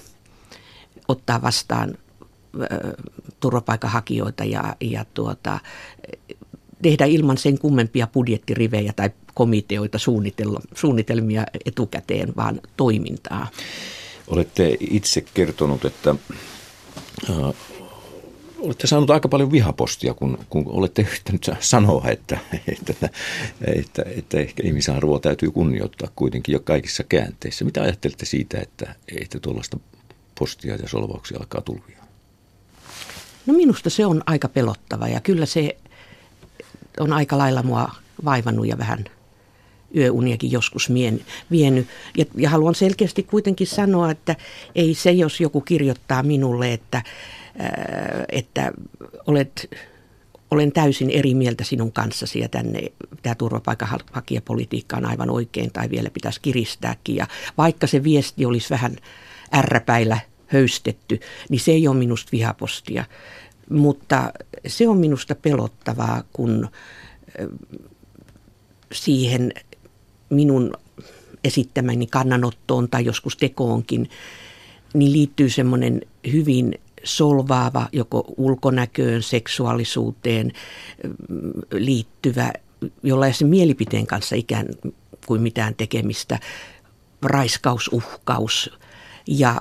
[1.09, 1.95] ottaa vastaan
[3.41, 5.59] turvapaikanhakijoita ja, ja tuota,
[6.83, 9.99] tehdä ilman sen kummempia budjettirivejä tai komiteoita
[10.75, 13.47] suunnitelmia etukäteen, vaan toimintaa.
[14.29, 16.15] Olette itse kertonut, että
[17.31, 17.55] äh,
[18.59, 23.09] olette saanut aika paljon vihapostia, kun, kun olette yrittänyt sanoa, että, että,
[23.67, 27.65] että, että, ehkä ihmisarvoa täytyy kunnioittaa kuitenkin jo kaikissa käänteissä.
[27.65, 29.79] Mitä ajattelette siitä, että, että tuollaista
[30.39, 32.05] postia ja solvauksia alkaa tulvia?
[33.47, 35.77] No minusta se on aika pelottava ja kyllä se
[37.01, 37.89] on aika lailla mua
[38.25, 39.05] vaivannut ja vähän
[39.97, 41.87] yöuniakin joskus mien, vienyt.
[42.17, 44.37] Ja, ja haluan selkeästi kuitenkin sanoa, että
[44.75, 47.03] ei se, jos joku kirjoittaa minulle, että,
[47.59, 48.73] ää, että
[49.27, 49.71] olet
[50.51, 52.83] olen täysin eri mieltä sinun kanssasi ja tänne
[53.23, 57.17] tämä turvapaikanhakijapolitiikka on aivan oikein tai vielä pitäisi kiristääkin.
[57.17, 57.27] Ja
[57.59, 58.97] vaikka se viesti olisi vähän
[59.55, 63.05] ärräpäillä höystetty, niin se ei ole minusta vihapostia.
[63.71, 64.33] Mutta
[64.67, 66.69] se on minusta pelottavaa, kun
[68.93, 69.53] siihen
[70.31, 70.73] minun
[71.45, 74.11] esittämäni kannanottoon tai joskus tekoonkin,
[74.95, 80.53] niin liittyy semmoinen hyvin solvaava, joko ulkonäköön, seksuaalisuuteen
[81.73, 82.53] liittyvä,
[83.03, 84.67] jolla ei se mielipiteen kanssa ikään
[85.27, 86.39] kuin mitään tekemistä,
[87.23, 88.71] raiskausuhkaus
[89.27, 89.61] ja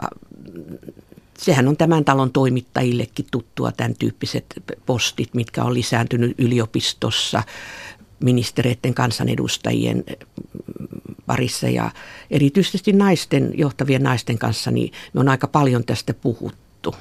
[1.38, 4.45] sehän on tämän talon toimittajillekin tuttua tämän tyyppiset
[4.86, 7.43] postit, mitkä on lisääntynyt yliopistossa,
[8.23, 10.03] ministereiden kansanedustajien
[11.25, 11.91] parissa ja
[12.31, 16.95] erityisesti naisten, johtavien naisten kanssa, niin me on aika paljon tästä puhuttu.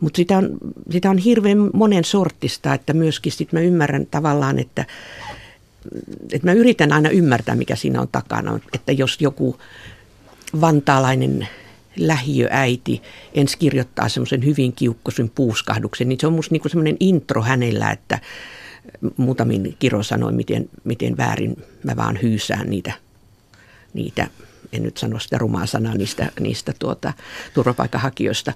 [0.00, 0.58] Mutta sitä on,
[0.90, 4.86] sitä on hirveän monen sortista, että myöskin sit mä ymmärrän tavallaan, että,
[6.32, 8.60] että mä yritän aina ymmärtää, mikä siinä on takana.
[8.72, 9.58] Että jos joku
[10.60, 11.48] vantaalainen
[11.96, 13.02] lähiöäiti
[13.34, 18.18] ensi kirjoittaa semmoisen hyvin kiukkoisen puuskahduksen, niin se on musta niinku semmoinen intro hänellä, että
[19.16, 22.92] muutamin Kiro sanoi, miten, miten väärin mä vaan hyysään niitä,
[23.94, 24.26] niitä
[24.72, 27.12] en nyt sano sitä rumaa sanaa niistä, niistä tuota,
[27.54, 28.52] turvapaikanhakijoista.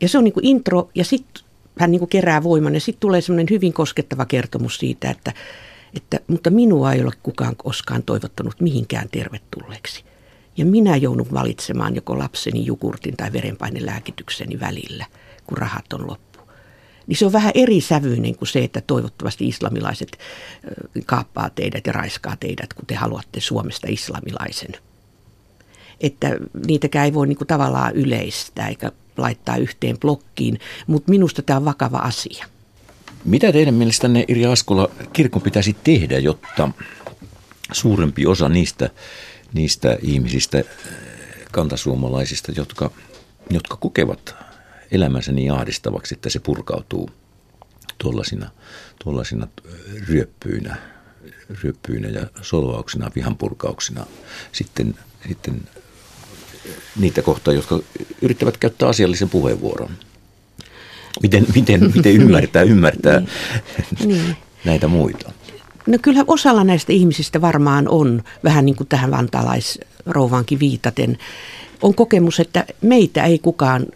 [0.00, 1.44] Ja se on niin kuin intro ja sitten
[1.78, 5.32] hän niin kuin kerää voiman ja sitten tulee semmoinen hyvin koskettava kertomus siitä, että,
[5.96, 10.04] että mutta minua ei ole kukaan koskaan toivottanut mihinkään tervetulleeksi.
[10.56, 15.06] Ja minä joudun valitsemaan joko lapseni jukurtin tai verenpainelääkitykseni välillä,
[15.46, 16.31] kun rahat on loppu.
[17.06, 20.18] Niin se on vähän eri sävyinen kuin se, että toivottavasti islamilaiset
[21.06, 24.72] kaappaa teidät ja raiskaa teidät, kun te haluatte Suomesta islamilaisen.
[26.00, 26.36] Että
[26.66, 31.64] niitäkään ei voi niin kuin tavallaan yleistää eikä laittaa yhteen blokkiin, mutta minusta tämä on
[31.64, 32.46] vakava asia.
[33.24, 36.68] Mitä teidän mielestänne, Iri Askola, kirkon pitäisi tehdä, jotta
[37.72, 38.90] suurempi osa niistä
[39.54, 40.64] niistä ihmisistä,
[41.52, 42.90] kantasuomalaisista, jotka,
[43.50, 44.34] jotka kokevat
[44.92, 47.10] elämänsä niin ahdistavaksi, että se purkautuu
[47.98, 48.50] tuollaisina,
[49.04, 49.48] tuollaisina
[50.08, 50.76] ryöppyinä,
[51.62, 54.06] ryöppyinä ja solvauksina, vihanpurkauksina
[54.52, 54.94] sitten,
[55.28, 55.60] sitten
[56.96, 57.80] niitä kohtaa, jotka
[58.22, 59.90] yrittävät käyttää asiallisen puheenvuoron.
[61.22, 63.20] Miten, miten, miten ymmärtää, ymmärtää
[63.98, 64.08] niin.
[64.08, 64.36] niin.
[64.64, 65.32] näitä muita?
[65.86, 71.18] No kyllä osalla näistä ihmisistä varmaan on, vähän niin kuin tähän vantaalaisrouvaankin viitaten,
[71.82, 73.86] on kokemus, että meitä ei kukaan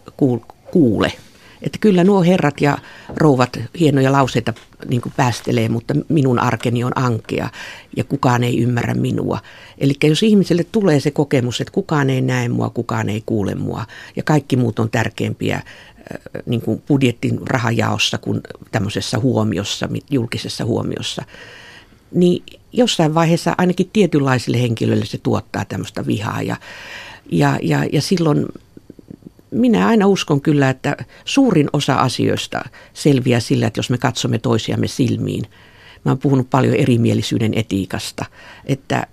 [0.77, 1.13] kuule.
[1.61, 2.77] Että kyllä nuo herrat ja
[3.15, 4.53] rouvat hienoja lauseita
[4.89, 7.49] niin päästelee, mutta minun arkeni on ankea
[7.95, 9.39] ja kukaan ei ymmärrä minua.
[9.77, 13.85] Eli jos ihmiselle tulee se kokemus, että kukaan ei näe mua, kukaan ei kuule mua
[14.15, 15.61] ja kaikki muut on tärkeämpiä
[16.45, 21.23] niin kuin budjettin rahajaossa kuin tämmöisessä huomiossa, julkisessa huomiossa,
[22.11, 26.41] niin jossain vaiheessa ainakin tietynlaisille henkilöille se tuottaa tämmöistä vihaa.
[26.41, 26.55] Ja,
[27.31, 28.45] ja, ja, ja silloin
[29.51, 32.61] minä aina uskon kyllä, että suurin osa asioista
[32.93, 35.43] selviää sillä, että jos me katsomme toisiamme silmiin.
[36.05, 38.25] Mä oon puhunut paljon erimielisyyden etiikasta,
[38.65, 39.07] että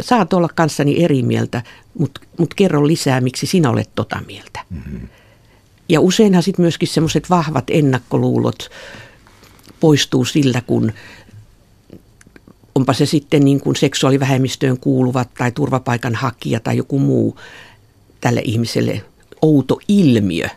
[0.00, 1.62] saat olla kanssani eri mieltä,
[1.98, 4.64] mutta mut kerro lisää, miksi sinä olet tota mieltä.
[4.70, 5.08] Mm-hmm.
[5.88, 8.70] Ja useinhan sitten myöskin semmoiset vahvat ennakkoluulot
[9.80, 10.92] poistuu sillä, kun
[12.74, 17.36] onpa se sitten niin kuin seksuaalivähemmistöön kuuluvat tai turvapaikanhakija tai joku muu
[18.20, 19.04] tälle ihmiselle
[19.42, 20.48] outo ilmiö.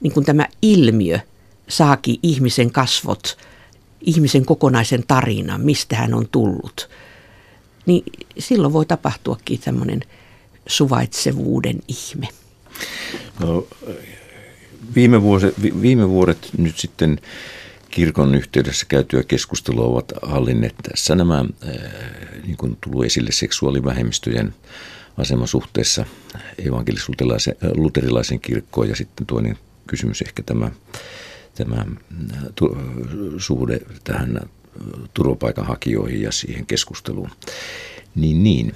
[0.00, 1.18] Niin kuin tämä ilmiö
[1.68, 3.38] saakin ihmisen kasvot,
[4.00, 6.88] ihmisen kokonaisen tarinan, mistä hän on tullut.
[7.86, 8.02] Niin
[8.38, 10.02] silloin voi tapahtuakin tämmöinen
[10.66, 12.28] suvaitsevuuden ihme.
[13.40, 13.66] No,
[14.94, 17.18] viime, vuosi, viime vuodet nyt sitten
[17.96, 21.44] kirkon yhteydessä käytyä keskustelua ovat hallinneet tässä nämä,
[22.46, 24.54] niin kuin tullut esille, seksuaalivähemmistöjen
[25.16, 26.04] asema suhteessa
[26.58, 30.70] evankelis-luterilaisen kirkkoon ja sitten toinen kysymys ehkä tämä,
[31.54, 31.84] tämä
[32.54, 32.78] tu,
[33.38, 34.40] suhde tähän
[35.14, 37.30] turvapaikanhakijoihin ja siihen keskusteluun.
[38.14, 38.74] Niin, niin.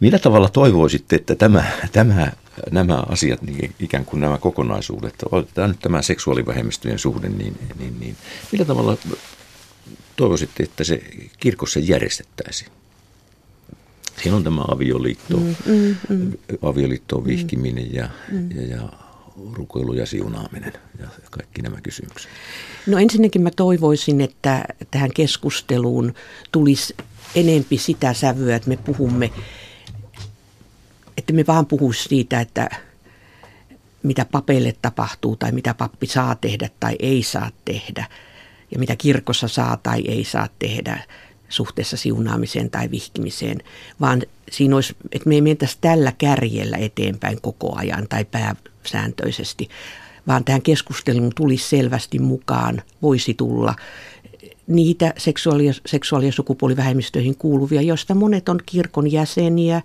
[0.00, 2.32] Millä tavalla toivoisitte, että tämä, tämä,
[2.70, 8.16] nämä asiat, niin ikään kuin nämä kokonaisuudet, otetaan nyt tämä seksuaalivähemmistöjen suhde, niin, niin, niin
[8.52, 8.96] millä tavalla
[10.16, 11.02] toivoisitte, että se
[11.38, 12.70] kirkossa järjestettäisiin?
[14.22, 16.32] Siinä on tämä avioliitto, mm, mm, mm.
[16.62, 18.50] avioliittoon vihkiminen ja, mm.
[18.50, 18.88] ja, ja
[19.52, 22.30] rukoilu ja siunaaminen ja kaikki nämä kysymykset.
[22.86, 26.14] No ensinnäkin mä toivoisin, että tähän keskusteluun
[26.52, 26.94] tulisi
[27.34, 29.30] enempi sitä sävyä, että me puhumme,
[31.20, 32.68] että me vaan puhuisi siitä, että
[34.02, 38.06] mitä papeille tapahtuu tai mitä pappi saa tehdä tai ei saa tehdä
[38.70, 41.04] ja mitä kirkossa saa tai ei saa tehdä
[41.48, 43.58] suhteessa siunaamiseen tai vihkimiseen,
[44.00, 49.68] vaan siinä olisi, että me ei mentäisi tällä kärjellä eteenpäin koko ajan tai pääsääntöisesti,
[50.26, 53.74] vaan tähän keskusteluun tulisi selvästi mukaan, voisi tulla
[54.66, 59.82] niitä seksuaali- ja, seksuaali- ja sukupuolivähemmistöihin kuuluvia, joista monet on kirkon jäseniä,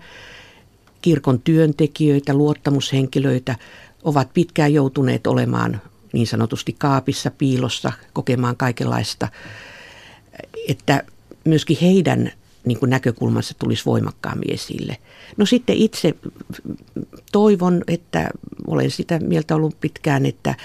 [1.01, 3.55] kirkon työntekijöitä, luottamushenkilöitä,
[4.03, 5.81] ovat pitkään joutuneet olemaan
[6.13, 9.27] niin sanotusti kaapissa, piilossa, kokemaan kaikenlaista,
[10.67, 11.03] että
[11.45, 12.31] myöskin heidän
[12.65, 14.97] niin kuin näkökulmansa tulisi voimakkaammin esille.
[15.37, 16.13] No sitten itse
[17.31, 18.29] toivon, että
[18.67, 20.55] olen sitä mieltä ollut pitkään, että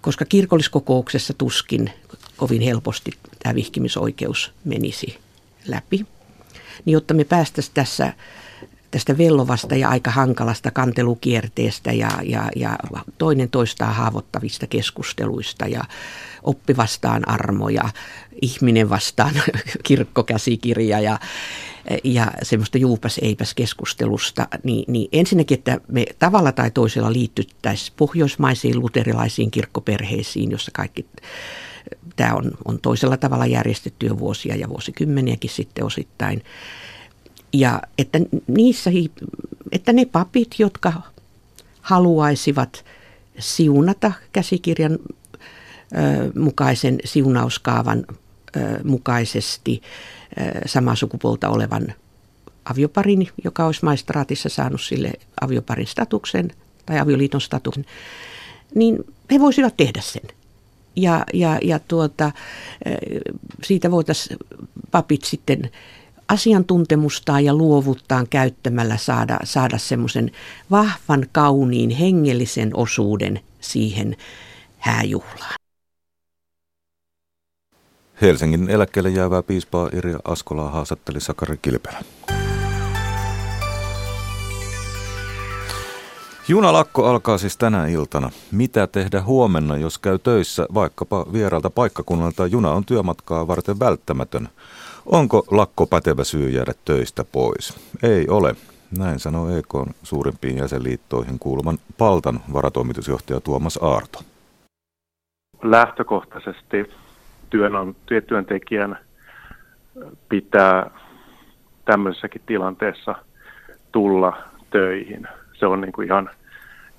[0.00, 1.90] koska kirkolliskokouksessa tuskin
[2.36, 3.10] kovin helposti
[3.42, 5.18] tämä vihkimisoikeus menisi
[5.66, 6.06] läpi,
[6.84, 8.12] niin jotta me päästäisiin tässä
[8.94, 12.78] tästä vellovasta ja aika hankalasta kantelukierteestä ja, ja, ja
[13.18, 15.84] toinen toistaan haavoittavista keskusteluista ja
[16.42, 17.88] oppi vastaan armo ja
[18.42, 19.34] ihminen vastaan
[19.86, 21.18] kirkkokäsikirja ja,
[22.04, 28.80] ja semmoista juupas eipäs keskustelusta, niin, niin ensinnäkin, että me tavalla tai toisella liittyttäisiin pohjoismaisiin
[28.80, 31.06] luterilaisiin kirkkoperheisiin, jossa kaikki
[32.16, 36.42] tämä on, on toisella tavalla järjestetty jo vuosia ja vuosikymmeniäkin sitten osittain.
[37.54, 38.90] Ja että, niissä,
[39.72, 40.92] että ne papit, jotka
[41.80, 42.84] haluaisivat
[43.38, 44.98] siunata käsikirjan
[46.38, 48.04] mukaisen siunauskaavan
[48.84, 49.82] mukaisesti
[50.66, 51.94] samaa sukupuolta olevan
[52.64, 56.50] avioparin, joka olisi maistraatissa saanut sille avioparin statuksen
[56.86, 57.84] tai avioliiton statuksen,
[58.74, 58.98] niin
[59.30, 60.22] he voisivat tehdä sen.
[60.96, 62.32] Ja, ja, ja tuota,
[63.62, 64.38] siitä voitaisiin
[64.90, 65.70] papit sitten
[66.28, 70.30] asiantuntemustaan ja luovuttaan käyttämällä saada, saada semmoisen
[70.70, 74.16] vahvan, kauniin, hengellisen osuuden siihen
[74.78, 75.54] hääjuhlaan.
[78.22, 82.02] Helsingin eläkkeelle jäävää piispaa Irja Askolaa haastatteli Sakari Kilpelä.
[86.48, 88.30] Junalakko alkaa siis tänä iltana.
[88.52, 92.46] Mitä tehdä huomenna, jos käy töissä vaikkapa vieraalta paikkakunnalta?
[92.46, 94.48] Juna on työmatkaa varten välttämätön.
[95.06, 97.92] Onko lakko pätevä syy jäädä töistä pois?
[98.02, 98.54] Ei ole.
[98.98, 104.18] Näin sanoo EK suurimpiin jäsenliittoihin kuuluvan Paltan varatoimitusjohtaja Tuomas Aarto.
[105.62, 106.90] Lähtökohtaisesti
[108.26, 108.98] työntekijän
[110.28, 110.90] pitää
[111.84, 113.14] tämmöisessäkin tilanteessa
[113.92, 114.36] tulla
[114.70, 115.28] töihin.
[115.52, 116.30] Se on niin kuin ihan,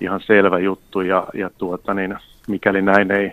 [0.00, 2.16] ihan selvä juttu ja, ja tuota niin,
[2.48, 3.32] mikäli näin ei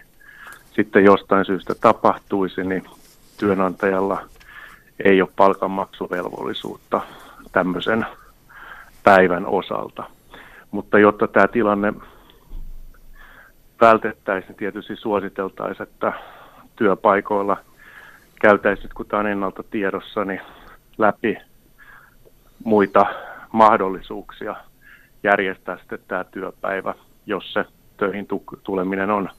[0.76, 2.84] sitten jostain syystä tapahtuisi, niin
[3.38, 4.33] työnantajalla
[5.00, 7.02] ei ole palkanmaksuvelvollisuutta
[7.52, 8.06] tämmöisen
[9.04, 10.04] päivän osalta.
[10.72, 11.94] Mutta jotta tämä tilanne
[13.82, 16.14] vältettäisiin, niin tietysti suositeltaisiin, että
[16.76, 17.58] työpaikoilla
[18.42, 20.42] käytäisiin, kun tämä on ennalta tiedossa, niin
[20.98, 21.38] läpi
[22.64, 23.06] muita
[23.52, 24.56] mahdollisuuksia
[25.24, 26.94] järjestää sitten tämä työpäivä,
[27.26, 27.66] jos se
[27.98, 28.28] töihin
[28.64, 29.30] tuleminen on,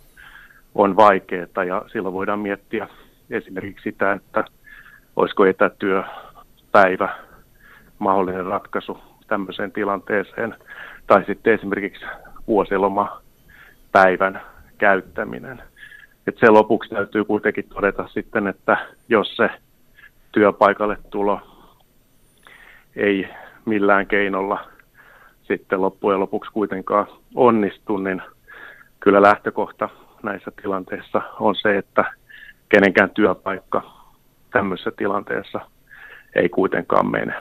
[0.75, 1.65] on vaikeaa.
[1.67, 2.89] Ja silloin voidaan miettiä
[3.31, 4.45] esimerkiksi sitä, että
[5.17, 7.09] olisiko etätyöpäivä
[7.99, 10.55] mahdollinen ratkaisu tämmöiseen tilanteeseen.
[11.07, 12.05] Tai sitten esimerkiksi
[12.47, 14.41] vuosilomapäivän
[14.79, 15.63] käyttäminen.
[16.27, 18.77] Et se lopuksi täytyy kuitenkin todeta sitten, että
[19.09, 19.51] jos se
[20.33, 21.41] työpaikalle tulo
[22.97, 23.29] ei
[23.65, 24.69] millään keinolla
[25.43, 28.23] sitten loppujen lopuksi kuitenkaan onnistu, niin
[29.01, 29.89] kyllä lähtökohta
[30.23, 32.05] näissä tilanteissa on se, että
[32.69, 33.94] kenenkään työpaikka
[34.55, 35.61] tämmöisessä tilanteessa
[36.35, 37.35] ei kuitenkaan mene.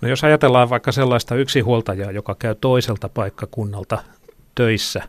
[0.00, 3.98] No jos ajatellaan vaikka sellaista yksinhuoltajaa, joka käy toiselta paikkakunnalta
[4.54, 5.02] töissä,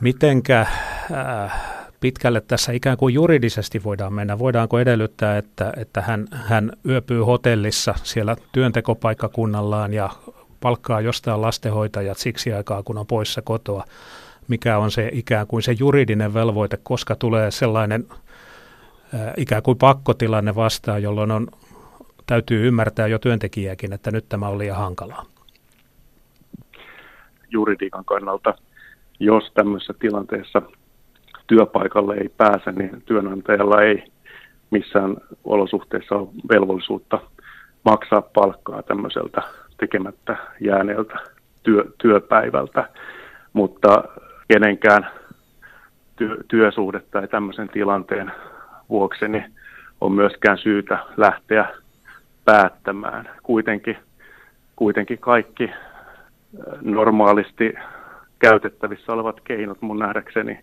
[0.00, 1.52] mitenkä äh,
[2.00, 4.38] pitkälle tässä ikään kuin juridisesti voidaan mennä?
[4.38, 10.10] Voidaanko edellyttää, että, että hän, hän yöpyy hotellissa siellä työntekopaikkakunnallaan ja
[10.60, 13.84] palkkaa jostain lastenhoitajat siksi aikaa, kun on poissa kotoa?
[14.48, 18.18] Mikä on se ikään kuin se juridinen velvoite, koska tulee sellainen äh,
[19.36, 21.48] ikään kuin pakkotilanne vastaan, jolloin on,
[22.26, 25.24] täytyy ymmärtää jo työntekijäkin, että nyt tämä on liian hankalaa?
[27.50, 28.54] Juridiikan kannalta,
[29.20, 30.62] jos tämmöisessä tilanteessa
[31.46, 34.04] työpaikalle ei pääse, niin työnantajalla ei
[34.70, 37.20] missään olosuhteissa ole velvollisuutta
[37.84, 39.42] maksaa palkkaa tämmöiseltä
[39.76, 41.18] tekemättä jääneeltä
[41.62, 42.88] työ, työpäivältä,
[43.52, 44.04] mutta
[44.52, 45.10] kenenkään
[46.16, 48.32] työ, työsuhde tai tämmöisen tilanteen
[48.88, 49.44] vuoksi niin
[50.00, 51.66] on myöskään syytä lähteä
[52.44, 53.30] päättämään.
[53.42, 53.96] Kuitenkin,
[54.76, 55.70] kuitenkin kaikki
[56.80, 57.74] normaalisti
[58.38, 60.58] käytettävissä olevat keinot mun nähdäkseni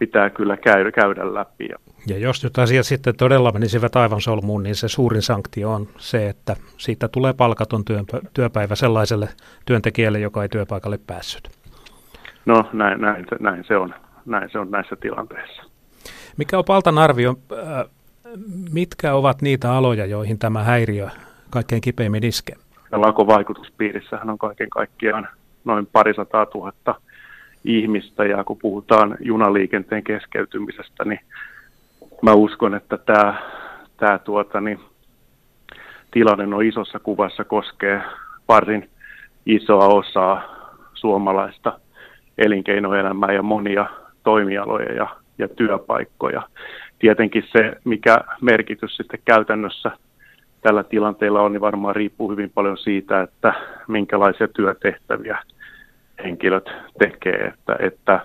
[0.00, 1.68] pitää kyllä käydä, käydä läpi.
[2.06, 6.28] Ja jos nyt asiat sitten todella menisivät aivan solmuun, niin se suurin sanktio on se,
[6.28, 7.84] että siitä tulee palkaton
[8.34, 9.28] työpäivä sellaiselle
[9.66, 11.50] työntekijälle, joka ei työpaikalle päässyt.
[12.46, 13.94] No näin, näin, näin, se, on,
[14.26, 15.69] näin se on näissä tilanteissa.
[16.36, 17.90] Mikä on Paltan arvio, äh,
[18.72, 21.08] mitkä ovat niitä aloja, joihin tämä häiriö
[21.50, 22.56] kaikkein kipeimmin iskee?
[22.92, 25.28] Lakon vaikutuspiirissähän on kaiken kaikkiaan
[25.64, 26.94] noin parisataa tuhatta
[27.64, 31.20] ihmistä ja kun puhutaan junaliikenteen keskeytymisestä, niin
[32.22, 33.34] mä uskon, että tämä,
[33.96, 34.80] tämä tuota, niin,
[36.10, 38.02] tilanne on isossa kuvassa koskee
[38.48, 38.90] varsin
[39.46, 40.42] isoa osaa
[40.94, 41.80] suomalaista
[42.38, 43.86] elinkeinoelämää ja monia
[44.24, 46.42] toimialoja ja, ja työpaikkoja.
[46.98, 49.90] Tietenkin se, mikä merkitys sitten käytännössä
[50.60, 53.54] tällä tilanteella on, niin varmaan riippuu hyvin paljon siitä, että
[53.88, 55.38] minkälaisia työtehtäviä
[56.24, 57.52] henkilöt tekee.
[57.54, 58.20] Että, että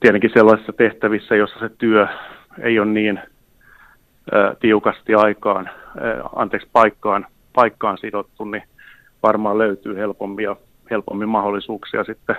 [0.00, 2.06] tietenkin sellaisissa tehtävissä, jossa se työ
[2.62, 3.20] ei ole niin
[4.60, 5.70] tiukasti aikaan,
[6.36, 8.62] anteeksi paikkaan, paikkaan sidottu, niin
[9.22, 10.46] varmaan löytyy helpommin,
[10.90, 12.36] helpommin mahdollisuuksia sitten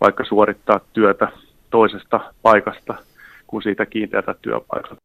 [0.00, 1.28] vaikka suorittaa työtä
[1.74, 2.94] toisesta paikasta
[3.46, 4.96] kuin siitä kiinteätä työpaikasta.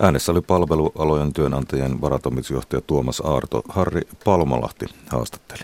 [0.00, 3.62] Äänessä oli palvelualojen työnantajien varatoimitusjohtaja Tuomas Aarto.
[3.68, 5.62] Harri Palmolahti haastatteli.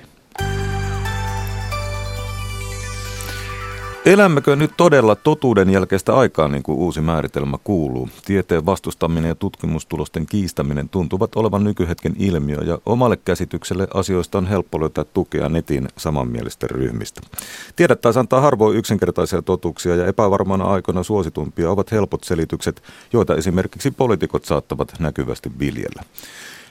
[4.04, 8.08] Elämmekö nyt todella totuuden jälkeistä aikaa, niin kuin uusi määritelmä kuuluu?
[8.24, 14.80] Tieteen vastustaminen ja tutkimustulosten kiistäminen tuntuvat olevan nykyhetken ilmiö, ja omalle käsitykselle asioista on helppo
[14.80, 17.20] löytää tukea netin samanmielisten ryhmistä.
[17.76, 22.82] Tiedät antaa harvoin yksinkertaisia totuuksia, ja epävarmana aikoina suositumpia ovat helpot selitykset,
[23.12, 26.02] joita esimerkiksi poliitikot saattavat näkyvästi viljellä.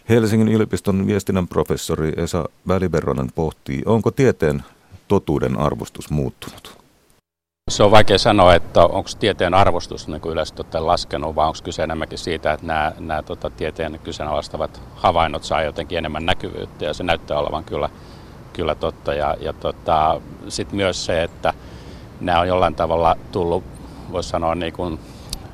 [0.10, 4.64] Helsingin yliopiston viestinnän professori Esa Väliberronen pohtii, onko tieteen
[5.08, 6.79] totuuden arvostus muuttunut?
[7.70, 11.84] Se on vaikea sanoa, että onko tieteen arvostus niin kuin yleisesti laskenut, vai onko kyse
[11.84, 17.04] enemmänkin siitä, että nämä, nämä tota, tieteen kyseenalaistavat havainnot saa jotenkin enemmän näkyvyyttä, ja se
[17.04, 17.90] näyttää olevan kyllä,
[18.54, 19.14] kyllä totta.
[19.14, 21.54] Ja, ja tota, sitten myös se, että
[22.22, 23.64] nämä on jollain tavalla tullut,
[24.12, 25.00] voisi sanoa, niin kuin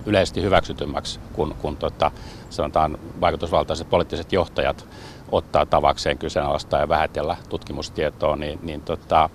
[0.05, 2.11] yleisesti hyväksytymmäksi, kun, kun tota,
[2.49, 4.85] sanotaan vaikutusvaltaiset poliittiset johtajat
[5.31, 9.29] ottaa tavakseen kyseenalaistaa ja vähätellä tutkimustietoa, niin, niin tota,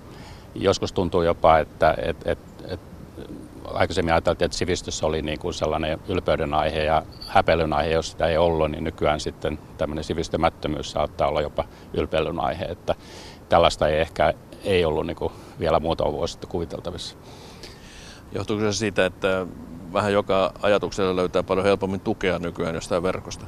[0.55, 2.50] joskus tuntuu jopa, että et, et
[3.73, 8.27] aikaisemmin ajateltiin, että sivistys oli niin kuin sellainen ylpeyden aihe ja häpeilyn aihe, jos sitä
[8.27, 12.95] ei ollut, niin nykyään sitten tämmöinen sivistymättömyys saattaa olla jopa ylpeilyn aihe, että
[13.49, 14.33] tällaista ei ehkä
[14.63, 17.15] ei ollut niin kuin vielä muutama vuosi sitten kuviteltavissa.
[18.31, 19.47] Johtuuko se siitä, että
[19.93, 23.45] vähän joka ajatuksella löytää paljon helpommin tukea nykyään jostain verkosta?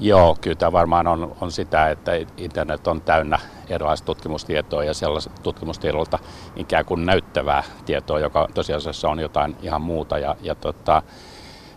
[0.00, 5.30] Joo, kyllä tämä varmaan on, on sitä, että internet on täynnä erilaista tutkimustietoa ja sellaista
[5.42, 6.18] tutkimustiedolta
[6.56, 10.18] ikään kuin näyttävää tietoa, joka tosiasiassa on jotain ihan muuta.
[10.18, 11.02] Ja, ja tota,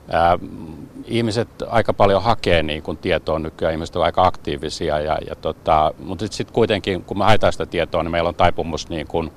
[0.10, 0.40] ää,
[1.06, 5.94] ihmiset aika paljon hakee niin kun tietoa nykyään, ihmiset ovat aika aktiivisia, ja, ja tota,
[6.00, 9.32] mutta sitten sit kuitenkin kun me haetaan sitä tietoa, niin meillä on taipumus niin kun,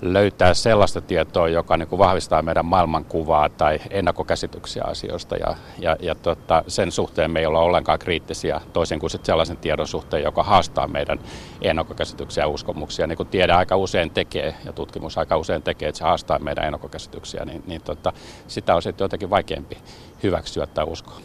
[0.00, 5.36] löytää sellaista tietoa, joka niin kuin vahvistaa meidän maailmankuvaa tai ennakkokäsityksiä asioista.
[5.36, 9.86] Ja, ja, ja tota, sen suhteen me ei olla ollenkaan kriittisiä, toisin kuin sellaisen tiedon
[9.86, 11.18] suhteen, joka haastaa meidän
[11.62, 13.06] ennakkokäsityksiä ja uskomuksia.
[13.06, 16.64] Niin kuin tiede aika usein tekee ja tutkimus aika usein tekee, että se haastaa meidän
[16.64, 18.12] ennakkokäsityksiä, niin, niin tota,
[18.48, 19.78] sitä on sitten jotenkin vaikeampi
[20.22, 21.20] hyväksyä tai uskoa.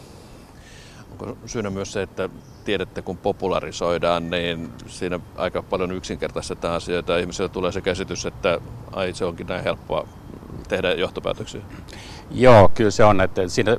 [1.10, 2.28] Onko syynä myös se, että
[2.64, 7.18] tiedettä kun popularisoidaan, niin siinä aika paljon yksinkertaistetaan asioita.
[7.18, 8.60] Ihmisillä tulee se käsitys, että
[8.92, 10.08] ai se onkin näin helppoa
[10.68, 11.60] tehdä johtopäätöksiä.
[12.30, 13.20] Joo, kyllä se on.
[13.20, 13.76] Että siinä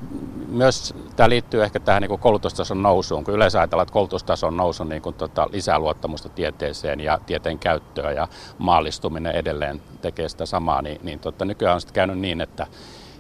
[0.47, 5.01] myös tämä liittyy ehkä tähän niin koulutustason nousuun, kun yleensä ajatellaan, että koulutustason nousu niin
[5.01, 8.27] kuin, tota, lisää luottamusta tieteeseen ja tieteen käyttöä ja
[8.57, 12.67] maallistuminen edelleen tekee sitä samaa, niin, niin tota, nykyään on sitten käynyt niin, että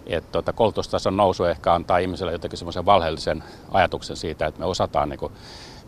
[0.07, 5.09] että tuota, koulutustason nousu ehkä antaa ihmiselle jotenkin semmoisen valheellisen ajatuksen siitä, että me osataan
[5.09, 5.33] niin kuin,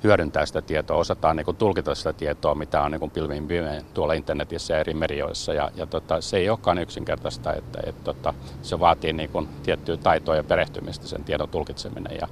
[0.04, 4.14] hyödyntää sitä tietoa, osataan niin kuin, tulkita sitä tietoa, mitä on niin pilvin pimein tuolla
[4.14, 5.54] internetissä ja eri medioissa.
[5.54, 9.98] Ja, ja tota, se ei olekaan yksinkertaista, että et, tota, se vaatii niin kuin, tiettyä
[9.98, 12.18] taitoa ja perehtymistä sen tiedon tulkitseminen.
[12.22, 12.28] Ja,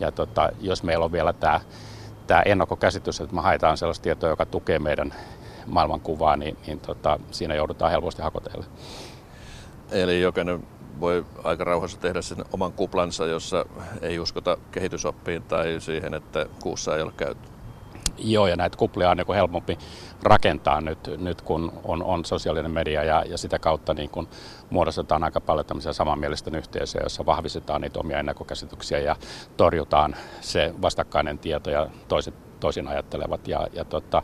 [0.00, 1.60] ja tota, jos meillä on vielä tämä
[2.26, 5.14] tämä ennakkokäsitys, että me haetaan sellaista tietoa, joka tukee meidän
[5.66, 8.64] maailmankuvaa, niin, niin tota, siinä joudutaan helposti hakoteille.
[9.90, 10.62] Eli jokainen
[11.02, 13.66] voi aika rauhassa tehdä sen oman kuplansa, jossa
[14.02, 17.40] ei uskota kehitysoppiin tai siihen, että kuussa ei ole käyty.
[18.18, 19.78] Joo, ja näitä kuplia on niin helpompi
[20.22, 24.28] rakentaa nyt, nyt kun on, on sosiaalinen media ja, ja sitä kautta niin kun
[24.70, 29.16] muodostetaan aika paljon tämmöisiä samanmielisten yhteisöjä, joissa vahvistetaan niitä omia ennakkokäsityksiä ja
[29.56, 33.48] torjutaan se vastakkainen tieto ja toiset, toisin ajattelevat.
[33.48, 34.22] Ja, ja tota,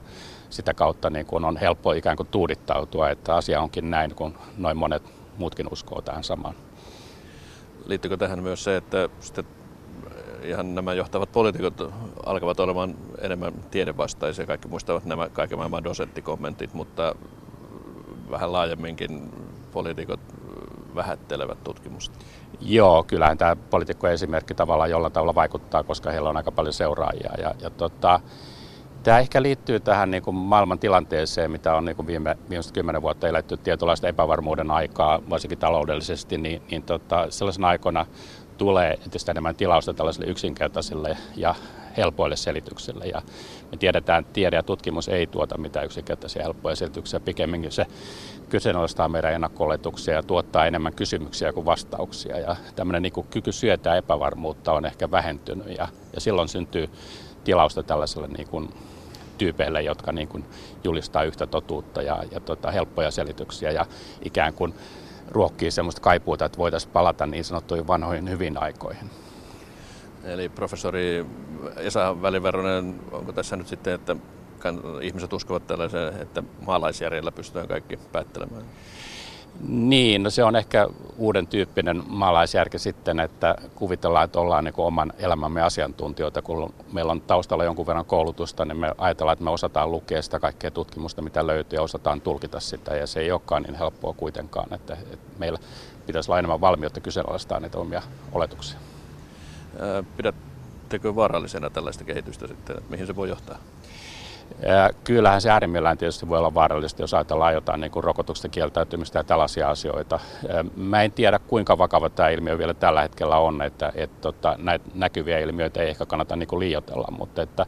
[0.51, 4.77] sitä kautta niin kun on helppo ikään kuin tuudittautua, että asia onkin näin, kun noin
[4.77, 5.03] monet
[5.39, 6.68] muutkin uskoo tähän samaan.
[7.87, 9.45] Liittyykö tähän myös se, että sitten
[10.43, 11.93] ihan nämä johtavat poliitikot
[12.27, 14.47] alkavat olemaan enemmän tiedevastaisia.
[14.47, 17.15] Kaikki muistavat nämä kaiken maailman dosenttikommentit, mutta
[18.31, 19.31] vähän laajemminkin
[19.73, 20.21] poliitikot
[20.95, 22.19] vähättelevät tutkimusta.
[22.61, 27.33] Joo, kyllähän tämä poliitikkojen esimerkki tavallaan jollain tavalla vaikuttaa, koska heillä on aika paljon seuraajia.
[27.39, 28.21] Ja, ja tota,
[29.03, 33.03] Tämä ehkä liittyy tähän niin kuin maailman tilanteeseen, mitä on niin kuin viime, viimeiset kymmenen
[33.03, 38.07] vuotta eletty tietynlaista epävarmuuden aikaa, varsinkin taloudellisesti, niin, niin tota, sellaisena aikana
[38.59, 41.55] tulee entistä enemmän tilausta tällaisille yksinkertaisille ja
[41.97, 43.05] helpoille selityksille.
[43.05, 43.23] Ja
[43.71, 47.21] me tiedetään, että tiede ja tutkimus ei tuota mitään yksinkertaisia helppoja selityksiä.
[47.21, 47.87] Pikemminkin se
[48.49, 49.73] kyseenalaistaa meidän ennakko
[50.13, 52.39] ja tuottaa enemmän kysymyksiä kuin vastauksia.
[52.39, 56.91] Ja tämmöinen niin kuin kyky syötää epävarmuutta on ehkä vähentynyt ja, ja silloin syntyy
[57.49, 58.69] tilausta tällaiselle niin kuin
[59.39, 60.45] tyypeille, jotka niin kuin
[60.85, 63.87] julistaa yhtä totuutta ja, ja tota, helppoja selityksiä ja
[64.23, 64.75] ikään kuin
[65.31, 69.11] ruokkii semmoista kaipuuta, että voitaisiin palata niin sanottuihin vanhoihin hyvin aikoihin.
[70.25, 71.27] Eli professori
[71.77, 74.17] Esa Väliveronen, onko tässä nyt sitten, että
[75.03, 78.65] ihmiset uskovat tällaiseen, että maalaisjärjellä pystytään kaikki päättelemään?
[79.67, 85.13] Niin, no se on ehkä uuden tyyppinen maalaisjärki sitten, että kuvitellaan, että ollaan niin oman
[85.19, 86.43] elämämme asiantuntijoita.
[86.43, 90.41] Kun meillä on taustalla jonkun verran koulutusta, niin me ajatellaan, että me osataan lukea sitä
[90.41, 92.97] kaikkea tutkimusta, mitä löytyy, ja osataan tulkita sitä.
[92.97, 95.59] Ja se ei olekaan niin helppoa kuitenkaan, että, että meillä
[96.07, 98.03] pitäisi olla enemmän valmiutta kyseenalaistaa niitä omia
[98.33, 98.79] oletuksia.
[100.17, 103.59] Pidättekö vaarallisena tällaista kehitystä sitten, että mihin se voi johtaa?
[105.05, 109.71] Kyllähän se äärimmillään tietysti voi olla vaarallista, jos ajatellaan jotain niin rokotuksesta kieltäytymistä ja tällaisia
[109.71, 110.21] asioita.
[110.77, 114.85] Mä en tiedä, kuinka vakava tämä ilmiö vielä tällä hetkellä on, että, että tota, näitä
[114.95, 117.67] näkyviä ilmiöitä ei ehkä kannata niin kuin liioitella, mutta että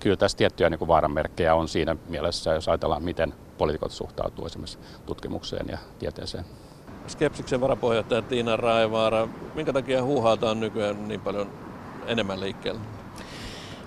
[0.00, 4.78] kyllä tässä tiettyjä niin kuin vaaranmerkkejä on siinä mielessä, jos ajatellaan, miten poliitikot suhtautuu esimerkiksi
[5.06, 6.44] tutkimukseen ja tieteeseen.
[7.06, 11.50] Skepsiksen varapuheenjohtaja Tiina Raivaara, minkä takia huuhaata on nykyään niin paljon
[12.06, 12.80] enemmän liikkeellä?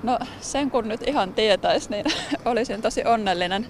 [0.04, 2.06] No sen kun nyt ihan tietäisi, niin
[2.46, 3.68] olisin tosi onnellinen.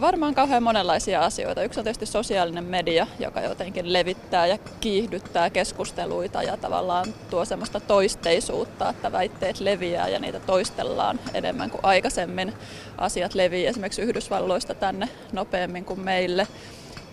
[0.00, 1.62] Varmaan kauhean monenlaisia asioita.
[1.62, 7.80] Yksi on tietysti sosiaalinen media, joka jotenkin levittää ja kiihdyttää keskusteluita ja tavallaan tuo semmoista
[7.80, 12.52] toisteisuutta, että väitteet leviää ja niitä toistellaan enemmän kuin aikaisemmin.
[12.98, 16.46] Asiat leviää esimerkiksi Yhdysvalloista tänne nopeammin kuin meille.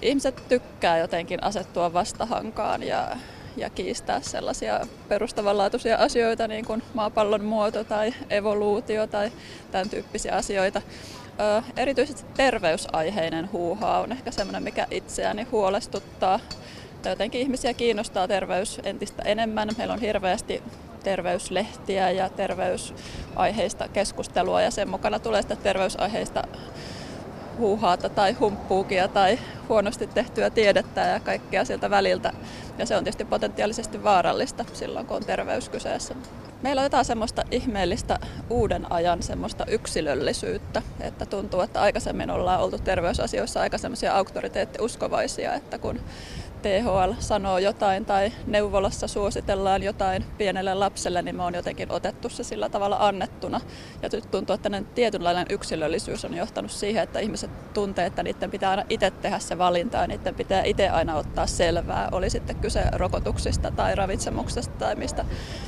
[0.01, 3.07] Ihmiset tykkää jotenkin asettua vastahankaan ja
[3.57, 9.31] ja kiistää sellaisia perustavanlaatuisia asioita niin kuin maapallon muoto tai evoluutio tai
[9.71, 10.81] tämän tyyppisiä asioita.
[11.39, 16.39] Ö, erityisesti terveysaiheinen huuhaa on ehkä semmoinen, mikä itseäni huolestuttaa.
[17.05, 19.69] Jotenkin ihmisiä kiinnostaa terveys entistä enemmän.
[19.77, 20.63] Meillä on hirveästi
[21.03, 26.43] terveyslehtiä ja terveysaiheista keskustelua ja sen mukana tulee sitä terveysaiheista
[27.57, 29.39] huuhaata tai humppuukia tai
[29.69, 32.33] huonosti tehtyä tiedettä ja kaikkea sieltä väliltä.
[32.77, 36.15] Ja se on tietysti potentiaalisesti vaarallista silloin, kun on terveys kyseessä.
[36.61, 42.77] Meillä on jotain semmoista ihmeellistä uuden ajan semmoista yksilöllisyyttä, että tuntuu, että aikaisemmin ollaan oltu
[42.77, 45.99] terveysasioissa aika semmoisia auktoriteettiuskovaisia, että kun
[46.63, 52.43] THL sanoo jotain tai neuvolassa suositellaan jotain pienelle lapselle, niin me on jotenkin otettu se
[52.43, 53.61] sillä tavalla annettuna.
[54.01, 58.83] Ja tuntuu, että tietynlainen yksilöllisyys on johtanut siihen, että ihmiset tuntee, että niiden pitää aina
[58.89, 62.09] itse tehdä se valinta ja niiden pitää itse aina ottaa selvää.
[62.11, 65.25] Oli sitten kyse rokotuksista tai ravitsemuksesta tai mistä,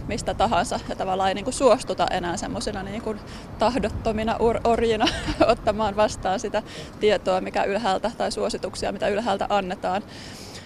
[0.07, 0.79] mistä tahansa.
[0.89, 3.19] Ja tavallaan ei niin kuin suostuta enää semmoisina niin kuin
[3.59, 5.05] tahdottomina orjina
[5.47, 6.63] ottamaan vastaan sitä
[6.99, 10.03] tietoa, mikä ylhäältä tai suosituksia, mitä ylhäältä annetaan.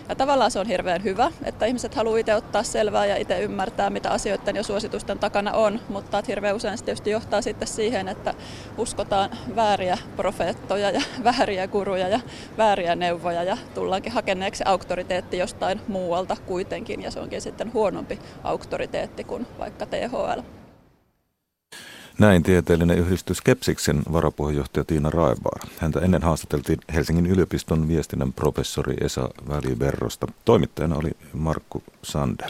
[0.10, 3.90] Ja tavallaan se on hirveän hyvä, että ihmiset haluaa itse ottaa selvää ja itse ymmärtää,
[3.90, 8.34] mitä asioiden ja suositusten takana on, mutta hirveän usein se tietysti johtaa sitten siihen, että
[8.78, 12.20] uskotaan vääriä profeettoja ja vääriä guruja ja
[12.58, 19.24] vääriä neuvoja ja tullaankin hakeneeksi auktoriteetti jostain muualta kuitenkin ja se onkin sitten huonompi auktoriteetti
[19.24, 20.42] kuin vaikka THL.
[22.20, 25.70] Näin tieteellinen yhdistys Kepsiksen varapuheenjohtaja Tiina Raevaara.
[25.78, 30.28] Häntä ennen haastateltiin Helsingin yliopiston viestinnän professori Esa Väliverrosta.
[30.46, 32.50] Toimittajana oli Markku Sandel.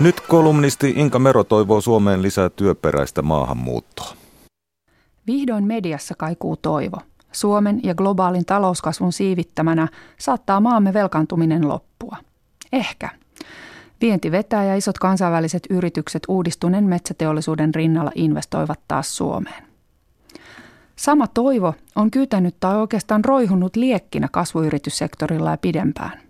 [0.00, 4.12] Nyt kolumnisti Inka Mero toivoo Suomeen lisää työperäistä maahanmuuttoa.
[5.26, 6.96] Vihdoin mediassa kaikuu toivo.
[7.32, 12.16] Suomen ja globaalin talouskasvun siivittämänä saattaa maamme velkaantuminen loppua.
[12.72, 13.10] Ehkä–
[14.00, 19.66] Vienti vetää ja isot kansainväliset yritykset uudistuneen metsäteollisuuden rinnalla investoivat taas Suomeen.
[20.96, 26.20] Sama toivo on kytänyt tai oikeastaan roihunut liekkinä kasvuyrityssektorilla ja pidempään.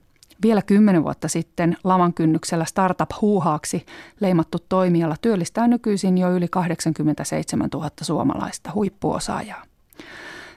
[0.42, 3.86] Vielä kymmenen vuotta sitten laman kynnyksellä startup-huuhaaksi
[4.20, 9.62] leimattu toimiala työllistää nykyisin jo yli 87 000 suomalaista huippuosaajaa.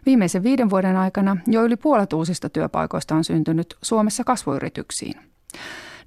[0.05, 5.15] Viimeisen viiden vuoden aikana jo yli puolet uusista työpaikoista on syntynyt Suomessa kasvuyrityksiin.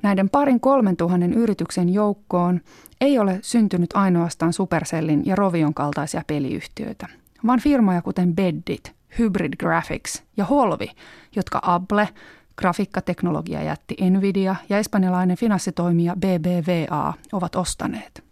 [0.02, 2.60] Näiden parin kolmen tuhannen yrityksen joukkoon
[3.00, 7.08] ei ole syntynyt ainoastaan Supercellin ja Rovion kaltaisia peliyhtiöitä,
[7.46, 10.90] vaan firmoja kuten Beddit, Hybrid Graphics ja Holvi,
[11.36, 12.08] jotka Apple,
[12.56, 18.24] grafiikkateknologia jätti Nvidia ja espanjalainen finanssitoimija BBVA ovat ostaneet.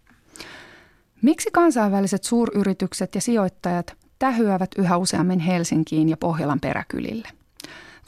[1.21, 7.27] Miksi kansainväliset suuryritykset ja sijoittajat tähyävät yhä useammin Helsinkiin ja Pohjolan peräkylille?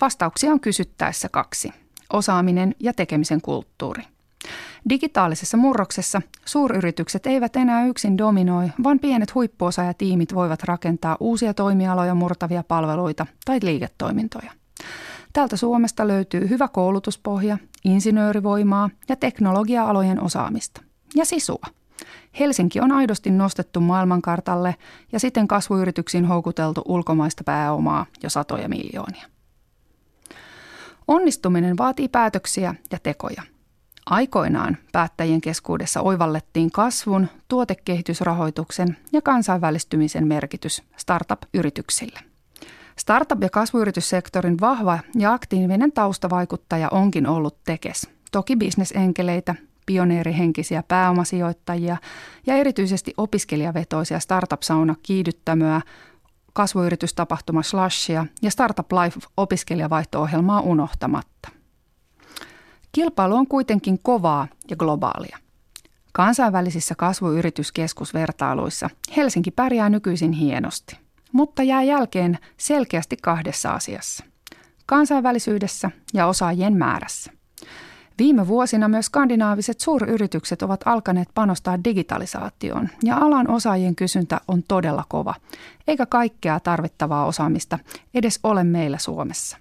[0.01, 1.73] Vastauksia on kysyttäessä kaksi–
[2.13, 4.03] osaaminen ja tekemisen kulttuuri.
[4.89, 12.63] Digitaalisessa murroksessa suuryritykset eivät enää yksin dominoi, vaan pienet huippuosaajatiimit voivat rakentaa uusia toimialoja murtavia
[12.67, 14.51] palveluita tai liiketoimintoja.
[15.33, 20.81] Täältä Suomesta löytyy hyvä koulutuspohja, insinöörivoimaa ja teknologia-alojen osaamista.
[21.15, 21.65] Ja sisua.
[22.39, 24.75] Helsinki on aidosti nostettu maailmankartalle
[25.11, 29.32] ja siten kasvuyrityksiin houkuteltu ulkomaista pääomaa jo satoja miljoonia.
[31.07, 33.43] Onnistuminen vaatii päätöksiä ja tekoja.
[34.05, 42.19] Aikoinaan päättäjien keskuudessa oivallettiin kasvun, tuotekehitysrahoituksen ja kansainvälistymisen merkitys startup-yrityksille.
[43.01, 48.09] Startup- ja kasvuyrityssektorin vahva ja aktiivinen taustavaikuttaja onkin ollut Tekes.
[48.31, 51.97] Toki bisnesenkeleitä, pioneerihenkisiä pääomasijoittajia
[52.47, 55.81] ja erityisesti opiskelijavetoisia startup-sauna kiihdyttämöä
[56.53, 61.49] kasvuyritystapahtuma Slashia ja Startup Life opiskelijavaihto-ohjelmaa unohtamatta.
[62.91, 65.37] Kilpailu on kuitenkin kovaa ja globaalia.
[66.11, 70.97] Kansainvälisissä kasvuyrityskeskusvertailuissa Helsinki pärjää nykyisin hienosti,
[71.31, 74.23] mutta jää jälkeen selkeästi kahdessa asiassa.
[74.85, 77.31] Kansainvälisyydessä ja osaajien määrässä–
[78.17, 85.03] Viime vuosina myös skandinaaviset suuryritykset ovat alkaneet panostaa digitalisaatioon ja alan osaajien kysyntä on todella
[85.07, 85.35] kova,
[85.87, 87.79] eikä kaikkea tarvittavaa osaamista
[88.13, 89.57] edes ole meillä Suomessa.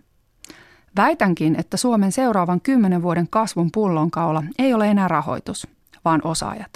[0.97, 5.67] Väitänkin, että Suomen seuraavan kymmenen vuoden kasvun pullonkaula ei ole enää rahoitus,
[6.05, 6.71] vaan osaajat.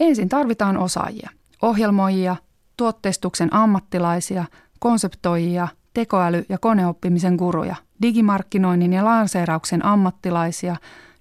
[0.00, 1.30] Ensin tarvitaan osaajia,
[1.62, 2.36] ohjelmoijia,
[2.76, 4.44] tuotteistuksen ammattilaisia,
[4.78, 10.76] konseptoijia, tekoäly- ja koneoppimisen guruja, digimarkkinoinnin ja lanseerauksen ammattilaisia,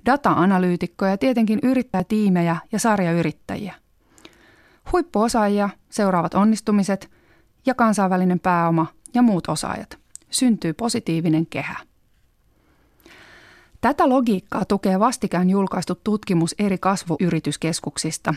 [0.05, 3.73] data-analyytikkoja ja tietenkin yrittäjätiimejä ja sarjayrittäjiä.
[4.91, 7.11] Huippuosaajia, seuraavat onnistumiset
[7.65, 9.99] ja kansainvälinen pääoma ja muut osaajat.
[10.29, 11.75] Syntyy positiivinen kehä.
[13.81, 18.33] Tätä logiikkaa tukee vastikään julkaistu tutkimus eri kasvuyrityskeskuksista,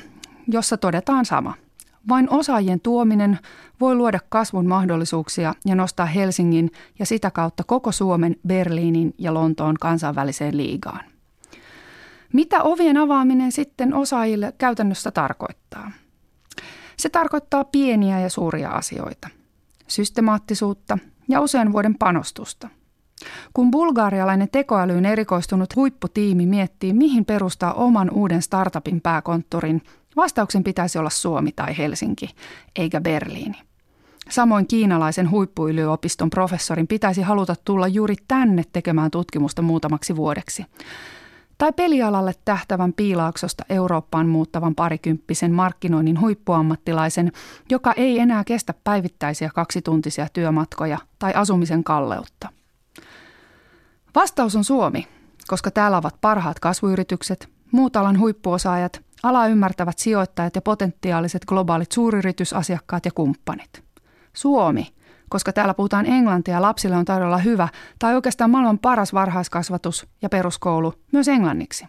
[0.48, 1.54] jossa todetaan sama–
[2.08, 3.38] vain osaajien tuominen
[3.80, 9.74] voi luoda kasvun mahdollisuuksia ja nostaa Helsingin ja sitä kautta koko Suomen, Berliinin ja Lontoon
[9.80, 11.04] kansainväliseen liigaan.
[12.32, 15.90] Mitä ovien avaaminen sitten osaajille käytännössä tarkoittaa?
[16.96, 19.28] Se tarkoittaa pieniä ja suuria asioita,
[19.86, 20.98] systemaattisuutta
[21.28, 22.68] ja usean vuoden panostusta.
[23.54, 29.82] Kun bulgaarialainen tekoälyyn erikoistunut huipputiimi miettii, mihin perustaa oman uuden startupin pääkonttorin,
[30.16, 32.30] vastauksen pitäisi olla Suomi tai Helsinki,
[32.76, 33.62] eikä Berliini.
[34.30, 40.66] Samoin kiinalaisen huippuyliopiston professorin pitäisi haluta tulla juuri tänne tekemään tutkimusta muutamaksi vuodeksi.
[41.58, 47.32] Tai pelialalle tähtävän piilaaksosta Eurooppaan muuttavan parikymppisen markkinoinnin huippuammattilaisen,
[47.70, 52.48] joka ei enää kestä päivittäisiä kaksituntisia työmatkoja tai asumisen kalleutta.
[54.14, 55.06] Vastaus on Suomi,
[55.46, 63.04] koska täällä ovat parhaat kasvuyritykset, muut alan huippuosaajat, ala ymmärtävät sijoittajat ja potentiaaliset globaalit suuryritysasiakkaat
[63.04, 63.84] ja kumppanit.
[64.32, 64.94] Suomi,
[65.28, 67.68] koska täällä puhutaan englantia ja lapsille on tarjolla hyvä
[67.98, 71.86] tai oikeastaan maailman paras varhaiskasvatus ja peruskoulu myös englanniksi.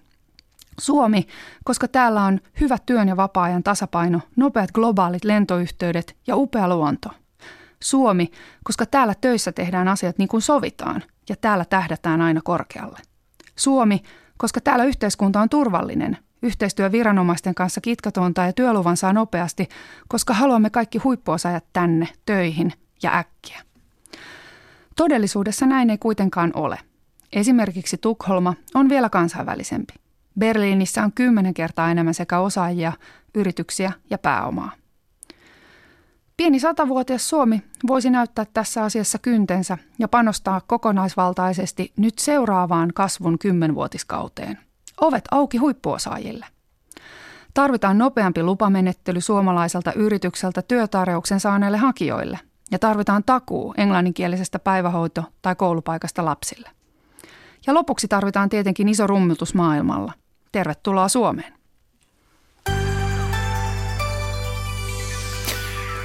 [0.80, 1.28] Suomi,
[1.64, 7.10] koska täällä on hyvä työn ja vapaa-ajan tasapaino, nopeat globaalit lentoyhteydet ja upea luonto.
[7.84, 8.32] Suomi,
[8.64, 13.00] koska täällä töissä tehdään asiat niin kuin sovitaan ja täällä tähdätään aina korkealle.
[13.56, 14.04] Suomi,
[14.38, 19.70] koska täällä yhteiskunta on turvallinen, yhteistyö viranomaisten kanssa kitkatonta ja työluvan saa nopeasti,
[20.08, 22.74] koska haluamme kaikki huippuosaajat tänne töihin
[23.04, 23.62] ja äkkiä.
[24.96, 26.78] Todellisuudessa näin ei kuitenkaan ole.
[27.34, 29.94] Esimerkiksi Tukholma on vielä kansainvälisempi.
[30.40, 32.94] Berliinissä on kymmenen kertaa enemmän sekä osaajia,
[33.36, 34.72] yrityksiä ja pääomaa.
[36.38, 44.58] Pieni satavuotias Suomi voisi näyttää tässä asiassa kyntensä ja panostaa kokonaisvaltaisesti nyt seuraavaan kasvun kymmenvuotiskauteen.
[45.02, 46.46] Ovet auki huippuosaajille.
[47.54, 52.40] Tarvitaan nopeampi lupamenettely suomalaiselta yritykseltä työtarjouksen saaneille hakijoille–
[52.72, 56.70] ja tarvitaan takuu englanninkielisestä päivähoito- tai koulupaikasta lapsille.
[57.68, 60.14] Ja lopuksi tarvitaan tietenkin iso rummutus maailmalla.
[60.52, 61.54] Tervetuloa Suomeen.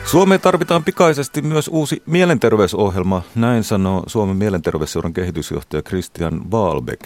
[0.05, 7.01] Suomeen tarvitaan pikaisesti myös uusi mielenterveysohjelma, näin sanoo Suomen mielenterveysseuran kehitysjohtaja Christian Waalbeck.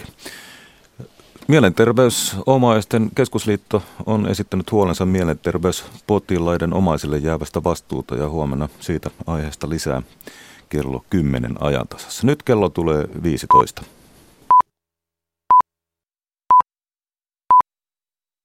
[1.47, 10.01] Mielenterveysomaisten keskusliitto on esittänyt huolensa mielenterveyspotilaiden omaisille jäävästä vastuuta ja huomenna siitä aiheesta lisää
[10.69, 12.27] kello 10 ajantasassa.
[12.27, 13.83] Nyt kello tulee 15.